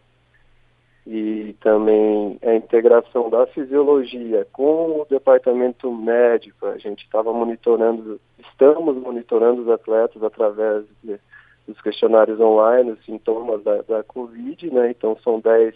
E 1.07 1.55
também 1.61 2.37
a 2.43 2.53
integração 2.53 3.29
da 3.29 3.47
fisiologia 3.47 4.45
com 4.51 5.01
o 5.01 5.07
departamento 5.09 5.91
médico. 5.91 6.67
A 6.67 6.77
gente 6.77 7.03
estava 7.03 7.33
monitorando, 7.33 8.19
estamos 8.37 8.95
monitorando 8.97 9.61
os 9.63 9.69
atletas 9.69 10.21
através 10.21 10.85
de, 11.03 11.19
dos 11.67 11.81
questionários 11.81 12.39
online, 12.39 12.91
os 12.91 13.05
sintomas 13.05 13.63
da, 13.63 13.81
da 13.83 14.03
Covid, 14.03 14.71
né? 14.71 14.91
Então 14.91 15.17
são 15.23 15.39
10 15.39 15.73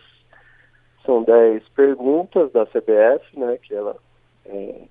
são 1.05 1.23
10 1.23 1.67
perguntas 1.69 2.51
da 2.51 2.65
CBF, 2.65 3.37
né? 3.37 3.57
Que 3.61 3.73
ela 3.73 3.95
é, 4.45 4.81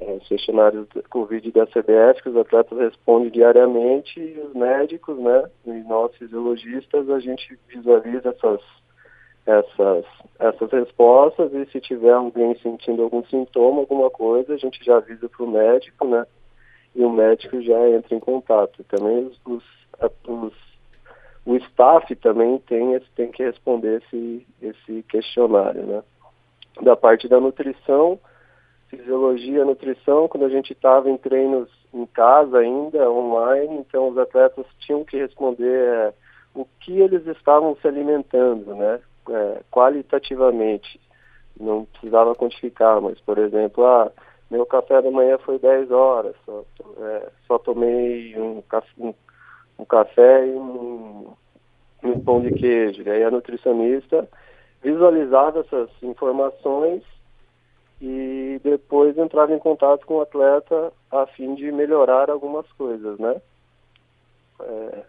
é, 0.00 0.18
de 0.18 1.02
Covid 1.08 1.52
da 1.52 1.66
CBF, 1.66 2.22
que 2.22 2.28
os 2.30 2.36
atletas 2.36 2.78
respondem 2.78 3.30
diariamente, 3.30 4.18
e 4.18 4.40
os 4.40 4.54
médicos, 4.54 5.18
né, 5.18 5.44
e 5.66 5.72
nós 5.82 6.14
fisiologistas, 6.16 7.08
a 7.10 7.20
gente 7.20 7.58
visualiza 7.68 8.30
essas, 8.30 8.60
essas, 9.46 10.04
essas 10.38 10.70
respostas 10.70 11.52
e 11.52 11.66
se 11.66 11.80
tiver 11.80 12.12
alguém 12.12 12.56
sentindo 12.60 13.02
algum 13.02 13.22
sintoma, 13.24 13.80
alguma 13.80 14.10
coisa, 14.10 14.54
a 14.54 14.58
gente 14.58 14.82
já 14.82 14.96
avisa 14.96 15.28
para 15.28 15.44
o 15.44 15.50
médico, 15.50 16.06
né, 16.06 16.26
e 16.94 17.04
o 17.04 17.10
médico 17.10 17.60
já 17.60 17.88
entra 17.90 18.16
em 18.16 18.20
contato. 18.20 18.82
Também 18.84 19.26
os, 19.26 19.40
os, 19.46 19.64
os 20.26 20.69
o 21.44 21.56
staff 21.56 22.14
também 22.16 22.58
tem, 22.58 22.98
tem 23.16 23.30
que 23.30 23.42
responder 23.42 24.02
esse, 24.02 24.46
esse 24.60 25.02
questionário, 25.04 25.84
né. 25.84 26.02
Da 26.82 26.96
parte 26.96 27.28
da 27.28 27.40
nutrição, 27.40 28.18
fisiologia, 28.88 29.64
nutrição, 29.64 30.28
quando 30.28 30.44
a 30.44 30.48
gente 30.48 30.72
estava 30.72 31.08
em 31.08 31.16
treinos 31.16 31.68
em 31.92 32.06
casa 32.06 32.58
ainda, 32.58 33.10
online, 33.10 33.78
então 33.78 34.08
os 34.08 34.18
atletas 34.18 34.66
tinham 34.78 35.04
que 35.04 35.16
responder 35.16 35.84
é, 35.84 36.14
o 36.54 36.64
que 36.80 37.00
eles 37.00 37.26
estavam 37.26 37.76
se 37.76 37.86
alimentando, 37.88 38.74
né, 38.74 39.00
é, 39.28 39.60
qualitativamente. 39.70 41.00
Não 41.58 41.84
precisava 41.84 42.34
quantificar, 42.34 43.00
mas, 43.00 43.20
por 43.20 43.38
exemplo, 43.38 43.84
ah, 43.84 44.10
meu 44.50 44.66
café 44.66 45.00
da 45.00 45.10
manhã 45.10 45.38
foi 45.38 45.58
10 45.58 45.90
horas, 45.90 46.34
só, 46.44 46.64
é, 46.98 47.28
só 47.46 47.58
tomei 47.58 48.36
um, 48.38 48.62
um, 48.98 49.14
um 49.80 49.84
café 49.84 50.46
e 50.46 50.50
um, 50.50 51.32
um 52.04 52.20
pão 52.20 52.40
de 52.40 52.52
queijo. 52.52 53.02
E 53.02 53.10
aí 53.10 53.24
a 53.24 53.30
nutricionista 53.30 54.28
visualizava 54.82 55.60
essas 55.60 55.90
informações 56.02 57.02
e 58.00 58.60
depois 58.62 59.16
entrava 59.18 59.54
em 59.54 59.58
contato 59.58 60.06
com 60.06 60.14
o 60.14 60.20
atleta 60.22 60.92
a 61.10 61.26
fim 61.26 61.54
de 61.54 61.70
melhorar 61.70 62.30
algumas 62.30 62.66
coisas, 62.72 63.18
né? 63.18 63.40
É, 64.62 65.02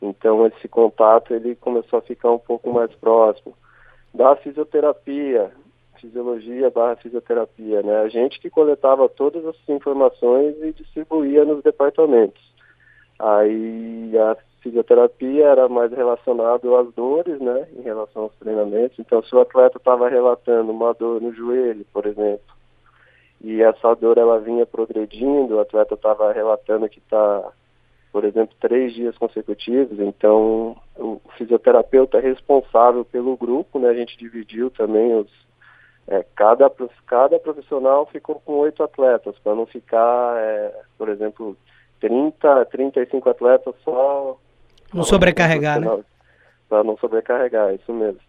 então 0.00 0.46
esse 0.46 0.68
contato 0.68 1.34
ele 1.34 1.54
começou 1.56 1.98
a 1.98 2.02
ficar 2.02 2.30
um 2.30 2.38
pouco 2.38 2.72
mais 2.72 2.90
próximo 2.94 3.54
da 4.14 4.34
fisioterapia, 4.36 5.50
fisiologia 6.00 6.70
barra 6.70 6.96
fisioterapia, 6.96 7.82
né? 7.82 8.00
A 8.00 8.08
gente 8.08 8.40
que 8.40 8.48
coletava 8.48 9.08
todas 9.08 9.44
essas 9.44 9.68
informações 9.68 10.56
e 10.62 10.72
distribuía 10.72 11.44
nos 11.44 11.62
departamentos. 11.62 12.48
Aí 13.18 14.12
a 14.16 14.36
fisioterapia 14.62 15.46
era 15.46 15.68
mais 15.68 15.90
relacionado 15.92 16.76
às 16.76 16.92
dores, 16.94 17.40
né, 17.40 17.66
em 17.76 17.82
relação 17.82 18.22
aos 18.22 18.34
treinamentos. 18.36 18.98
Então, 18.98 19.22
se 19.22 19.34
o 19.34 19.40
atleta 19.40 19.78
estava 19.78 20.08
relatando 20.08 20.70
uma 20.70 20.92
dor 20.94 21.20
no 21.20 21.32
joelho, 21.32 21.84
por 21.92 22.06
exemplo, 22.06 22.56
e 23.40 23.62
essa 23.62 23.94
dor 23.94 24.18
ela 24.18 24.38
vinha 24.40 24.66
progredindo, 24.66 25.56
o 25.56 25.60
atleta 25.60 25.94
estava 25.94 26.32
relatando 26.32 26.88
que 26.88 26.98
está, 26.98 27.52
por 28.12 28.24
exemplo, 28.24 28.54
três 28.60 28.92
dias 28.94 29.16
consecutivos, 29.16 29.98
então 30.00 30.76
o 30.96 31.20
fisioterapeuta 31.36 32.18
é 32.18 32.20
responsável 32.20 33.04
pelo 33.04 33.36
grupo, 33.36 33.78
né, 33.78 33.88
a 33.88 33.94
gente 33.94 34.18
dividiu 34.18 34.70
também 34.70 35.14
os, 35.14 35.30
é, 36.08 36.24
cada, 36.34 36.70
cada 37.06 37.38
profissional 37.38 38.06
ficou 38.06 38.40
com 38.44 38.54
oito 38.54 38.82
atletas, 38.82 39.38
para 39.38 39.54
não 39.54 39.66
ficar, 39.66 40.36
é, 40.36 40.82
por 40.96 41.08
exemplo, 41.08 41.56
30, 42.00 42.64
35 42.66 43.30
atletas 43.30 43.74
só 43.84 44.38
não 44.92 45.04
sobrecarregar, 45.04 45.80
né? 45.80 46.04
Para 46.68 46.84
não 46.84 46.96
sobrecarregar, 46.96 47.74
isso 47.74 47.92
mesmo. 47.92 48.20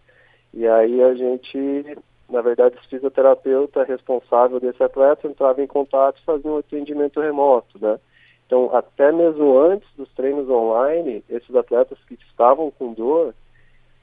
E 0.54 0.68
aí 0.68 1.02
a 1.02 1.14
gente, 1.14 1.98
na 2.30 2.42
verdade, 2.42 2.76
o 2.76 2.90
fisioterapeuta 2.90 3.84
responsável 3.84 4.60
desse 4.60 4.82
atleta 4.84 5.28
entrava 5.28 5.62
em 5.62 5.68
contato 5.68 6.20
e 6.20 6.26
fazia 6.26 6.52
um 6.52 6.58
atendimento 6.58 7.22
remoto, 7.22 7.78
né? 7.80 8.00
Então, 8.46 8.76
até 8.76 9.12
mesmo 9.12 9.60
antes 9.60 9.88
dos 9.96 10.10
treinos 10.14 10.50
online, 10.50 11.24
esses 11.30 11.56
atletas 11.56 12.00
que 12.08 12.16
estavam 12.16 12.72
com 12.72 12.94
dor, 12.94 13.36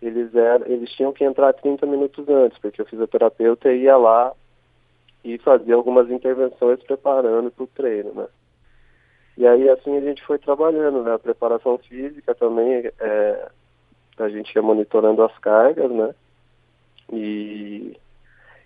eles, 0.00 0.32
eram, 0.34 0.66
eles 0.66 0.90
tinham 0.92 1.12
que 1.12 1.24
entrar 1.24 1.52
30 1.52 1.84
minutos 1.84 2.28
antes, 2.28 2.56
porque 2.58 2.80
o 2.80 2.84
fisioterapeuta 2.84 3.72
ia 3.72 3.96
lá 3.96 4.32
e 5.24 5.36
fazia 5.38 5.74
algumas 5.74 6.08
intervenções 6.10 6.80
preparando 6.84 7.50
para 7.50 7.64
o 7.64 7.66
treino, 7.66 8.12
né? 8.14 8.26
E 9.36 9.46
aí 9.46 9.68
assim 9.68 9.96
a 9.96 10.00
gente 10.00 10.24
foi 10.24 10.38
trabalhando, 10.38 11.02
né? 11.02 11.14
A 11.14 11.18
preparação 11.18 11.78
física 11.78 12.34
também, 12.34 12.90
é, 12.98 13.48
a 14.18 14.28
gente 14.28 14.54
ia 14.54 14.62
monitorando 14.62 15.22
as 15.22 15.36
cargas, 15.38 15.90
né? 15.90 16.14
E, 17.12 17.96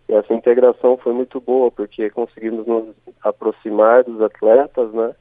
e, 0.09 0.15
essa 0.15 0.33
integração 0.33 0.97
foi 0.97 1.13
muito 1.13 1.41
boa, 1.41 1.71
porque 1.71 2.09
conseguimos 2.11 2.67
nos 2.67 2.95
aproximar 3.23 4.05
dos 4.05 4.21
atletas, 4.23 4.93
né? 4.93 5.15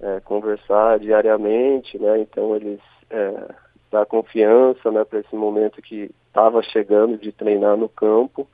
É, 0.00 0.20
conversar 0.20 0.98
diariamente, 0.98 1.98
né? 1.98 2.20
Então 2.20 2.56
eles 2.56 2.80
é, 3.10 3.54
dar 3.92 4.06
confiança, 4.06 4.90
né? 4.90 5.04
Para 5.04 5.20
esse 5.20 5.36
momento 5.36 5.80
que 5.80 6.10
estava 6.26 6.60
chegando 6.62 7.16
de 7.16 7.30
treinar 7.30 7.76
no 7.76 7.88
campo. 7.88 8.48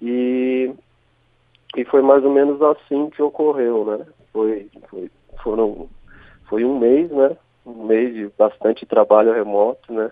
E, 0.00 0.74
e 1.76 1.84
foi 1.84 2.02
mais 2.02 2.24
ou 2.24 2.30
menos 2.30 2.60
assim 2.62 3.10
que 3.10 3.22
ocorreu, 3.22 3.84
né? 3.84 4.06
foi, 4.36 4.70
foi, 4.90 5.10
foram, 5.42 5.88
foi 6.44 6.62
um 6.62 6.78
mês, 6.78 7.10
né? 7.10 7.36
Um 7.64 7.84
mês 7.84 8.14
de 8.14 8.30
bastante 8.36 8.84
trabalho 8.84 9.32
remoto, 9.32 9.92
né? 9.92 10.10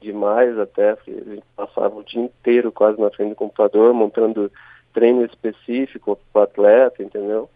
Demais 0.00 0.58
até, 0.58 0.92
a 0.92 0.96
gente 1.06 1.44
passava 1.54 1.94
o 1.94 2.02
dia 2.02 2.22
inteiro 2.22 2.72
quase 2.72 3.00
na 3.00 3.10
frente 3.10 3.30
do 3.30 3.36
computador, 3.36 3.92
montando 3.92 4.50
treino 4.94 5.24
específico 5.24 6.18
para 6.32 6.40
o 6.40 6.44
atleta, 6.44 7.02
entendeu? 7.02 7.48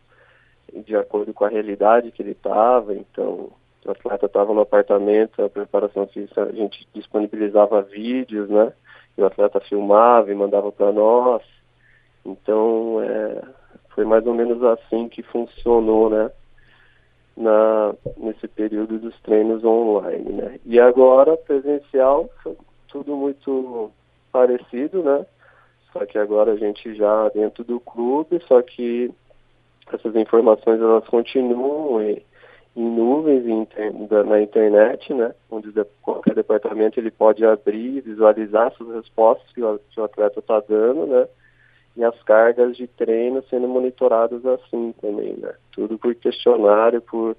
De 0.72 0.94
acordo 0.94 1.32
com 1.32 1.44
a 1.44 1.48
realidade 1.48 2.12
que 2.12 2.22
ele 2.22 2.32
estava, 2.32 2.94
então 2.94 3.50
o 3.84 3.90
atleta 3.90 4.26
estava 4.26 4.52
no 4.52 4.60
apartamento, 4.60 5.42
a 5.42 5.48
preparação 5.48 6.06
física, 6.08 6.42
a 6.44 6.52
gente 6.52 6.86
disponibilizava 6.94 7.82
vídeos, 7.82 8.48
né? 8.50 8.72
E 9.16 9.22
o 9.22 9.26
atleta 9.26 9.60
filmava 9.60 10.30
e 10.30 10.34
mandava 10.34 10.70
para 10.70 10.92
nós. 10.92 11.42
Então, 12.26 13.00
é, 13.02 13.42
foi 13.90 14.04
mais 14.04 14.26
ou 14.26 14.34
menos 14.34 14.62
assim 14.64 15.08
que 15.08 15.22
funcionou, 15.22 16.10
né? 16.10 16.30
Na, 17.36 17.94
nesse 18.16 18.48
período 18.48 18.98
dos 18.98 19.14
treinos 19.20 19.62
online, 19.62 20.32
né? 20.32 20.58
E 20.64 20.80
agora, 20.80 21.36
presencial, 21.36 22.30
tudo 22.88 23.14
muito 23.14 23.90
parecido, 24.32 25.02
né? 25.02 25.26
Só 25.92 26.06
que 26.06 26.18
agora 26.18 26.52
a 26.52 26.56
gente 26.56 26.94
já 26.94 27.28
dentro 27.28 27.62
do 27.62 27.78
clube, 27.78 28.42
só 28.48 28.62
que 28.62 29.10
essas 29.92 30.16
informações 30.16 30.80
elas 30.80 31.06
continuam 31.08 32.02
em, 32.02 32.22
em 32.74 32.90
nuvens 32.90 33.44
na 34.26 34.40
internet, 34.40 35.12
né? 35.12 35.34
Onde 35.50 35.72
qualquer 36.00 36.34
departamento 36.34 36.98
ele 36.98 37.10
pode 37.10 37.44
abrir, 37.44 38.00
visualizar 38.00 38.68
essas 38.68 38.88
respostas 38.94 39.50
que 39.52 39.62
o, 39.62 39.78
que 39.90 40.00
o 40.00 40.04
atleta 40.04 40.40
está 40.40 40.58
dando, 40.60 41.06
né? 41.06 41.28
E 41.96 42.04
as 42.04 42.22
cargas 42.22 42.76
de 42.76 42.86
treino 42.86 43.42
sendo 43.48 43.66
monitoradas 43.66 44.44
assim 44.44 44.92
também, 45.00 45.34
né? 45.34 45.54
Tudo 45.72 45.98
por 45.98 46.14
questionário, 46.14 47.00
por, 47.00 47.36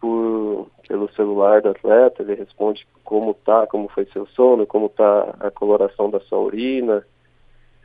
por 0.00 0.68
pelo 0.88 1.12
celular 1.12 1.60
do 1.60 1.68
atleta, 1.68 2.22
ele 2.22 2.34
responde 2.34 2.86
como 3.04 3.34
tá, 3.34 3.66
como 3.66 3.88
foi 3.88 4.06
seu 4.06 4.26
sono, 4.28 4.66
como 4.66 4.88
tá 4.88 5.34
a 5.38 5.50
coloração 5.50 6.08
da 6.08 6.18
sua 6.20 6.38
urina, 6.38 7.06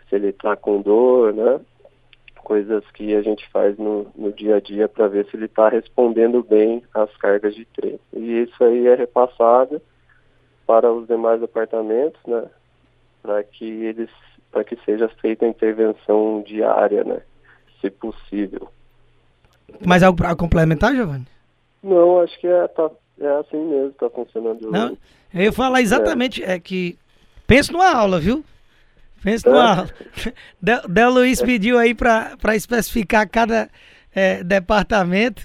se 0.08 0.16
ele 0.16 0.32
tá 0.32 0.56
com 0.56 0.82
dor, 0.82 1.34
né? 1.34 1.60
Coisas 2.44 2.84
que 2.92 3.14
a 3.16 3.22
gente 3.22 3.50
faz 3.52 3.78
no, 3.78 4.08
no 4.16 4.32
dia 4.32 4.58
a 4.58 4.60
dia 4.60 4.88
para 4.88 5.08
ver 5.08 5.26
se 5.26 5.36
ele 5.36 5.46
está 5.46 5.68
respondendo 5.70 6.44
bem 6.44 6.82
às 6.94 7.16
cargas 7.18 7.56
de 7.56 7.66
treino. 7.66 8.00
E 8.14 8.44
isso 8.44 8.64
aí 8.64 8.88
é 8.88 8.96
repassado 8.96 9.82
para 10.66 10.92
os 10.92 11.08
demais 11.08 11.42
departamentos, 11.42 12.20
né? 12.26 12.46
Para 13.24 13.44
que 13.44 13.66
eles 13.66 14.10
para 14.52 14.64
que 14.64 14.78
seja 14.86 15.10
feita 15.20 15.46
a 15.46 15.50
intervenção 15.50 16.44
diária, 16.46 17.04
né? 17.04 17.22
Se 17.82 17.90
possível. 17.90 18.70
Mais 19.84 20.04
algo 20.04 20.16
para 20.16 20.36
complementar, 20.36 20.94
Giovanni? 20.94 21.26
Não, 21.82 22.20
acho 22.20 22.40
que 22.40 22.46
é, 22.46 22.68
tá, 22.68 22.90
é 23.20 23.28
assim 23.40 23.58
mesmo, 23.58 23.90
está 23.90 24.10
funcionando. 24.12 24.70
Não, 24.70 24.96
eu 25.34 25.42
ia 25.42 25.52
falar 25.52 25.82
exatamente, 25.82 26.44
é, 26.44 26.54
é 26.54 26.60
que 26.60 26.98
pensa 27.48 27.74
numa 27.74 27.92
aula, 27.92 28.20
viu? 28.20 28.46
Pensa 29.24 29.50
numa 29.50 29.64
é. 29.64 29.78
aula. 29.80 29.90
Del, 30.62 30.88
Del 30.88 31.10
Luiz 31.10 31.42
pediu 31.42 31.80
aí 31.80 31.96
para 31.96 32.56
especificar 32.56 33.28
cada 33.28 33.70
é, 34.14 34.44
departamento. 34.44 35.42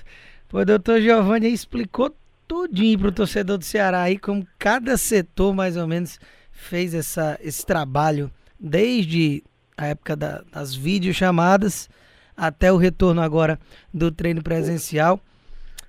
O 0.52 0.64
doutor 0.64 1.00
Giovanni 1.00 1.48
explicou 1.48 2.14
tudinho 2.46 2.98
para 2.98 3.08
o 3.08 3.12
torcedor 3.12 3.58
do 3.58 3.64
Ceará 3.64 4.02
aí, 4.02 4.18
como 4.18 4.46
cada 4.58 4.96
setor 4.96 5.54
mais 5.54 5.76
ou 5.76 5.86
menos 5.86 6.18
fez 6.58 6.92
essa, 6.92 7.38
esse 7.42 7.64
trabalho 7.64 8.30
desde 8.58 9.42
a 9.76 9.86
época 9.86 10.16
da, 10.16 10.42
das 10.52 10.74
videochamadas 10.74 11.88
até 12.36 12.72
o 12.72 12.76
retorno 12.76 13.22
agora 13.22 13.58
do 13.94 14.10
treino 14.10 14.42
presencial. 14.42 15.20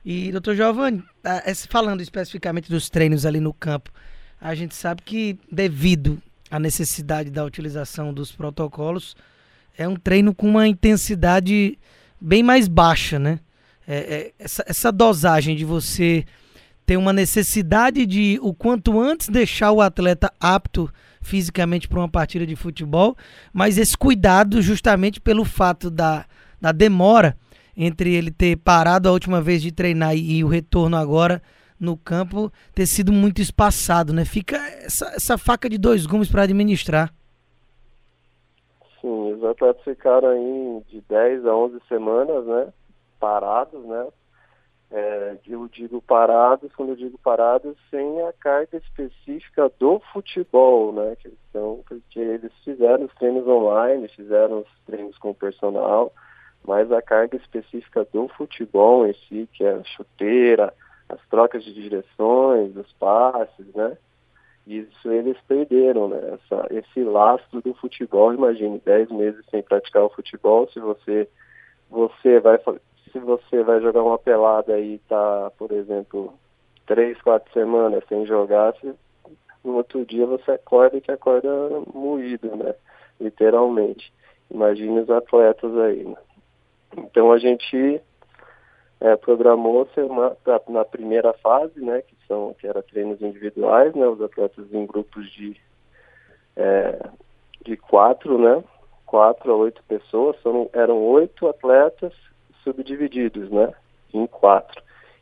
E, 0.06 0.32
doutor 0.32 0.56
Giovanni, 0.56 1.04
falando 1.70 2.02
especificamente 2.02 2.70
dos 2.70 2.90
treinos 2.90 3.26
ali 3.26 3.40
no 3.40 3.54
campo, 3.54 3.92
a 4.40 4.56
gente 4.56 4.76
sabe 4.76 5.02
que 5.02 5.38
devido 5.52 6.22
à 6.50 6.60
necessidade 6.60 7.30
da 7.30 7.44
utilização 7.44 8.14
dos 8.14 8.32
protocolos, 8.32 9.16
é 9.78 9.88
um 9.88 9.96
treino 9.96 10.34
com 10.34 10.48
uma 10.48 10.68
intensidade 10.68 11.78
bem 12.22 12.44
mais 12.44 12.68
baixa, 12.68 13.20
né? 13.20 13.40
É, 13.88 13.98
é, 13.98 14.32
essa, 14.38 14.64
essa 14.68 14.92
dosagem 14.92 15.56
de 15.56 15.66
você 15.66 16.26
ter 16.90 16.98
uma 16.98 17.14
necessidade 17.14 18.04
de 18.04 18.40
o 18.42 18.52
quanto 18.52 19.00
antes 19.00 19.30
deixar 19.30 19.72
o 19.72 19.80
atleta 19.80 20.34
apto 20.40 20.90
fisicamente 21.22 21.88
para 21.88 22.00
uma 22.00 22.10
partida 22.10 22.48
de 22.48 22.56
futebol, 22.56 23.16
mas 23.54 23.78
esse 23.78 23.96
cuidado 23.96 24.60
justamente 24.60 25.22
pelo 25.22 25.46
fato 25.46 25.92
da, 25.92 26.26
da 26.60 26.72
demora 26.72 27.38
entre 27.78 28.16
ele 28.16 28.32
ter 28.32 28.58
parado 28.58 29.08
a 29.08 29.12
última 29.12 29.40
vez 29.40 29.62
de 29.62 29.72
treinar 29.72 30.16
e, 30.16 30.38
e 30.38 30.44
o 30.44 30.48
retorno 30.48 30.98
agora 30.98 31.44
no 31.80 31.96
campo 31.96 32.52
ter 32.74 32.88
sido 32.88 33.14
muito 33.14 33.40
espaçado, 33.40 34.12
né? 34.12 34.26
Fica 34.26 34.58
essa, 34.84 35.10
essa 35.10 35.38
faca 35.38 35.70
de 35.70 35.78
dois 35.78 36.08
gumes 36.08 36.28
para 36.28 36.42
administrar. 36.42 37.14
Sim, 39.00 39.34
os 39.34 39.44
atletas 39.44 39.84
ficaram 39.84 40.30
aí 40.30 40.82
de 40.90 41.02
10 41.08 41.46
a 41.46 41.56
11 41.56 41.80
semanas, 41.88 42.48
né? 42.48 42.74
Parados, 43.20 43.86
né? 43.86 44.08
É, 44.92 45.38
eu 45.48 45.68
digo 45.68 46.02
parados, 46.02 46.72
quando 46.76 46.90
eu 46.90 46.96
digo 46.96 47.18
parados, 47.20 47.78
sem 47.92 48.22
a 48.24 48.34
carga 48.34 48.78
específica 48.78 49.72
do 49.78 50.00
futebol, 50.12 50.92
né? 50.92 51.16
Então, 51.50 51.84
porque 51.88 52.20
eles 52.20 52.52
fizeram 52.64 53.06
os 53.06 53.14
treinos 53.14 53.48
online, 53.48 54.08
fizeram 54.08 54.60
os 54.60 54.86
treinos 54.88 55.16
com 55.20 55.30
o 55.30 55.36
personal, 55.36 56.12
mas 56.66 56.92
a 56.92 57.04
carga 57.04 57.38
específica 57.38 58.04
do 58.12 58.28
futebol 58.30 59.06
em 59.06 59.14
si, 59.28 59.48
que 59.54 59.64
é 59.64 59.74
a 59.74 59.84
chuteira, 59.84 60.74
as 61.08 61.20
trocas 61.30 61.64
de 61.64 61.74
direções, 61.74 62.76
os 62.76 62.92
passes, 62.94 63.68
né? 63.76 63.96
Isso 64.66 65.12
eles 65.12 65.38
perderam, 65.48 66.08
né? 66.08 66.20
Essa, 66.34 66.68
esse 66.72 67.04
lastro 67.04 67.62
do 67.62 67.76
futebol, 67.76 68.34
imagine, 68.34 68.82
10 68.84 69.12
meses 69.12 69.46
sem 69.52 69.62
praticar 69.62 70.04
o 70.04 70.10
futebol, 70.10 70.68
se 70.72 70.80
você 70.80 71.30
você 71.90 72.40
vai 72.40 72.60
se 73.12 73.20
você 73.20 73.64
vai 73.64 73.82
jogar 73.82 74.04
uma 74.04 74.18
pelada 74.18 74.80
e 74.80 75.00
tá, 75.00 75.52
por 75.58 75.72
exemplo, 75.72 76.34
três, 76.86 77.22
quatro 77.22 77.52
semanas 77.54 78.04
sem 78.08 78.26
jogar, 78.26 78.74
se, 78.76 78.94
no 79.64 79.76
outro 79.76 80.06
dia 80.06 80.26
você 80.26 80.52
acorda 80.52 80.98
e 80.98 81.02
que 81.02 81.12
acorda 81.12 81.50
moído, 81.94 82.56
né? 82.56 82.74
Literalmente. 83.20 84.12
Imagine 84.50 85.02
os 85.02 85.10
atletas 85.10 85.78
aí, 85.78 86.04
né? 86.04 86.16
Então 86.98 87.32
a 87.32 87.38
gente 87.38 88.02
é, 89.00 89.16
programou 89.16 89.88
uma, 89.98 90.36
na 90.68 90.84
primeira 90.84 91.34
fase, 91.34 91.80
né, 91.80 92.02
que 92.02 92.16
são 92.28 92.54
que 92.60 92.68
era 92.68 92.82
treinos 92.84 93.22
individuais, 93.22 93.94
né, 93.94 94.08
os 94.08 94.22
atletas 94.22 94.74
em 94.74 94.86
grupos 94.86 95.30
de 95.32 95.56
é, 96.56 97.00
de 97.64 97.78
quatro, 97.78 98.38
né, 98.38 98.64
quatro 99.06 99.52
a 99.52 99.56
oito 99.56 99.84
pessoas, 99.88 100.42
são, 100.42 100.70
eram 100.74 100.98
oito 101.04 101.48
atletas 101.48 102.14
subdivididos, 102.64 103.50
né, 103.50 103.74
em 104.14 104.26
quatro. 104.28 104.82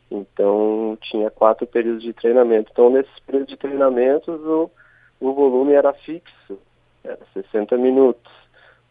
Então 0.09 0.97
tinha 1.01 1.29
quatro 1.29 1.67
períodos 1.67 2.03
de 2.03 2.13
treinamento. 2.13 2.69
Então 2.71 2.89
nesses 2.89 3.19
períodos 3.19 3.49
de 3.49 3.57
treinamentos 3.57 4.39
o, 4.41 4.71
o 5.19 5.33
volume 5.33 5.73
era 5.73 5.93
fixo, 5.93 6.59
era 7.03 7.19
60 7.33 7.77
minutos. 7.77 8.31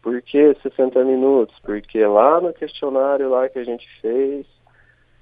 Por 0.01 0.21
que 0.21 0.55
60 0.61 1.03
minutos? 1.03 1.57
Porque 1.59 2.05
lá 2.05 2.39
no 2.39 2.53
questionário 2.53 3.29
lá 3.29 3.49
que 3.49 3.59
a 3.59 3.63
gente 3.63 3.85
fez, 3.99 4.45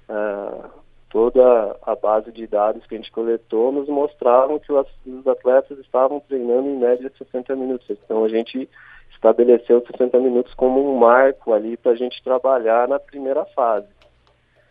ah, 0.08 0.70
toda 1.08 1.76
a 1.82 1.94
base 1.94 2.30
de 2.30 2.46
dados 2.46 2.84
que 2.86 2.94
a 2.94 2.98
gente 2.98 3.10
coletou 3.10 3.72
nos 3.72 3.88
mostravam 3.88 4.58
que 4.58 4.72
os 4.72 5.26
atletas 5.26 5.78
estavam 5.78 6.20
treinando 6.20 6.68
em 6.68 6.78
média 6.78 7.10
60 7.16 7.56
minutos. 7.56 7.88
Então 7.88 8.24
a 8.24 8.28
gente 8.28 8.68
estabeleceu 9.10 9.84
60 9.86 10.18
minutos 10.18 10.54
como 10.54 10.80
um 10.80 10.98
marco 10.98 11.52
ali 11.52 11.76
para 11.76 11.92
a 11.92 11.96
gente 11.96 12.22
trabalhar 12.22 12.86
na 12.88 12.98
primeira 12.98 13.44
fase, 13.46 13.88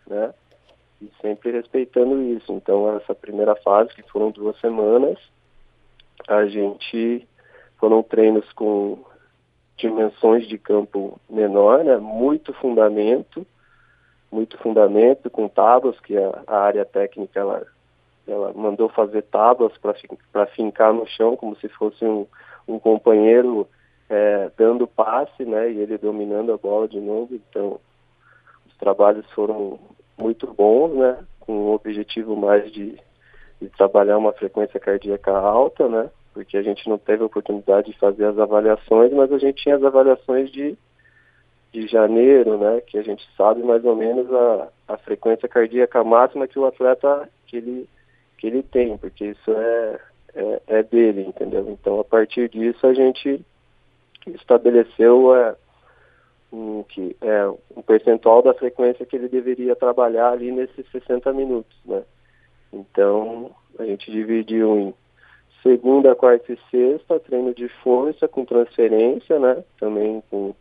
né? 0.08 0.34
E 1.01 1.12
sempre 1.22 1.51
respeitando 1.51 2.22
isso. 2.22 2.51
Então 2.54 2.96
essa 2.96 3.13
primeira 3.13 3.56
fase, 3.58 3.94
que 3.94 4.04
foram 4.04 4.32
duas 4.32 4.58
semanas, 4.60 5.20
a 6.27 6.46
gente 6.46 7.27
foram 7.77 8.01
treinos 8.01 8.51
com 8.54 9.04
dimensões 9.77 10.48
de 10.48 10.58
campo 10.58 11.20
menor, 11.30 11.84
né? 11.84 11.98
Muito 11.98 12.54
fundamento, 12.54 13.46
muito 14.32 14.57
fundamento, 14.57 15.29
com 15.29 15.48
tábuas, 15.48 16.00
que 16.00 16.18
a, 16.18 16.44
a 16.48 16.60
área 16.60 16.86
técnica 16.86 17.40
ela, 17.40 17.66
ela 18.27 18.53
mandou 18.53 18.90
fazer 18.90 19.24
tábuas 19.24 19.74
para 20.31 20.46
fincar 20.48 20.94
no 20.94 21.05
chão, 21.05 21.36
como 21.36 21.55
se 21.57 21.68
fosse 21.70 22.05
um, 22.05 22.25
um 22.68 22.79
companheiro 22.79 23.68
é, 24.09 24.51
dando 24.57 24.87
passe, 24.87 25.44
né, 25.46 25.72
e 25.72 25.79
ele 25.79 25.98
dominando 25.98 26.51
a 26.53 26.57
bola 26.57 26.87
de 26.87 27.00
novo. 27.00 27.35
Então, 27.35 27.79
os 28.68 28.75
trabalhos 28.77 29.25
foram 29.31 29.79
muito 30.18 30.51
bons, 30.53 30.96
né, 30.96 31.18
com 31.39 31.53
o 31.53 31.74
objetivo 31.74 32.35
mais 32.35 32.72
de, 32.72 33.00
de 33.61 33.70
trabalhar 33.70 34.18
uma 34.18 34.33
frequência 34.33 34.79
cardíaca 34.79 35.31
alta, 35.31 35.87
né, 35.87 36.09
porque 36.33 36.57
a 36.57 36.61
gente 36.61 36.87
não 36.89 36.98
teve 36.98 37.24
a 37.24 37.27
oportunidade 37.27 37.91
de 37.91 37.98
fazer 37.98 38.25
as 38.25 38.37
avaliações, 38.37 39.11
mas 39.13 39.31
a 39.31 39.37
gente 39.37 39.63
tinha 39.63 39.75
as 39.75 39.83
avaliações 39.83 40.51
de 40.51 40.77
de 41.75 41.87
janeiro, 41.87 42.57
né, 42.57 42.79
que 42.87 42.98
a 42.98 43.01
gente 43.01 43.22
sabe 43.35 43.61
mais 43.61 43.83
ou 43.83 43.98
menos 43.98 44.33
a, 44.33 44.70
a 44.87 44.98
frequência 44.98 45.50
cardíaca 45.50 46.01
máxima 46.05 46.48
que 46.48 46.57
o 46.57 46.65
atleta 46.65 47.29
que 47.46 47.57
ele, 47.57 47.89
que 48.37 48.48
ele 48.48 48.63
tem, 48.63 48.98
porque 48.98 49.25
isso 49.25 49.51
é, 49.51 50.00
é, 50.35 50.61
é 50.68 50.83
dele, 50.83 51.24
entendeu? 51.24 51.70
Então, 51.70 52.00
a 52.00 52.03
partir 52.05 52.48
disso, 52.48 52.87
a 52.87 52.94
gente 52.94 53.46
estabeleceu 54.27 55.35
é, 55.35 55.55
um, 56.51 56.83
que, 56.83 57.16
é, 57.22 57.48
um 57.75 57.81
percentual 57.81 58.42
da 58.42 58.53
frequência 58.53 59.05
que 59.05 59.16
ele 59.16 59.27
deveria 59.27 59.75
trabalhar 59.75 60.31
ali 60.31 60.51
nesses 60.51 60.90
60 60.92 61.31
minutos, 61.33 61.77
né? 61.85 62.03
Então, 62.72 63.51
a 63.79 63.85
gente 63.85 64.11
dividiu 64.11 64.77
em 64.77 64.94
segunda, 65.64 66.16
quarta 66.16 66.51
e 66.51 66.59
sexta, 66.70 67.20
treino 67.20 67.53
de 67.53 67.68
força 67.83 68.27
com 68.27 68.46
transferência, 68.46 69.40
né? 69.40 69.64
Também 69.79 70.22
com 70.29 70.53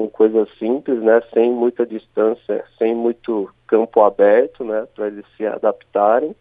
com 0.00 0.08
coisas 0.08 0.48
simples, 0.58 1.02
né, 1.02 1.20
sem 1.34 1.52
muita 1.52 1.84
distância, 1.84 2.64
sem 2.78 2.94
muito 2.94 3.52
campo 3.66 4.02
aberto, 4.02 4.64
né, 4.64 4.86
para 4.94 5.08
eles 5.08 5.26
se 5.36 5.44
adaptarem. 5.44 6.34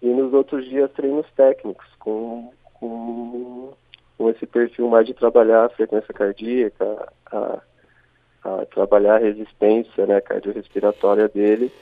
E 0.00 0.08
nos 0.08 0.32
outros 0.34 0.68
dias 0.68 0.90
treinos 0.90 1.26
técnicos, 1.36 1.86
com, 2.00 2.52
com, 2.74 3.72
com 4.16 4.30
esse 4.30 4.46
perfil 4.46 4.88
mais 4.88 5.06
de 5.06 5.14
trabalhar 5.14 5.64
a 5.64 5.70
frequência 5.70 6.12
cardíaca, 6.12 7.12
a, 7.30 7.62
a 8.44 8.66
trabalhar 8.66 9.16
a 9.16 9.18
resistência 9.18 10.06
né, 10.06 10.20
cardiorrespiratória 10.20 11.28
dele. 11.28 11.72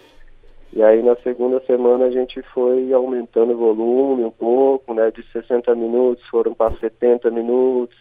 E 0.72 0.82
aí 0.82 1.02
na 1.02 1.16
segunda 1.16 1.60
semana 1.66 2.06
a 2.06 2.10
gente 2.10 2.40
foi 2.54 2.92
aumentando 2.92 3.52
o 3.52 3.58
volume 3.58 4.24
um 4.24 4.30
pouco, 4.30 4.94
né, 4.94 5.10
de 5.10 5.22
60 5.32 5.74
minutos 5.74 6.26
foram 6.28 6.54
para 6.54 6.76
70 6.76 7.30
minutos, 7.30 7.96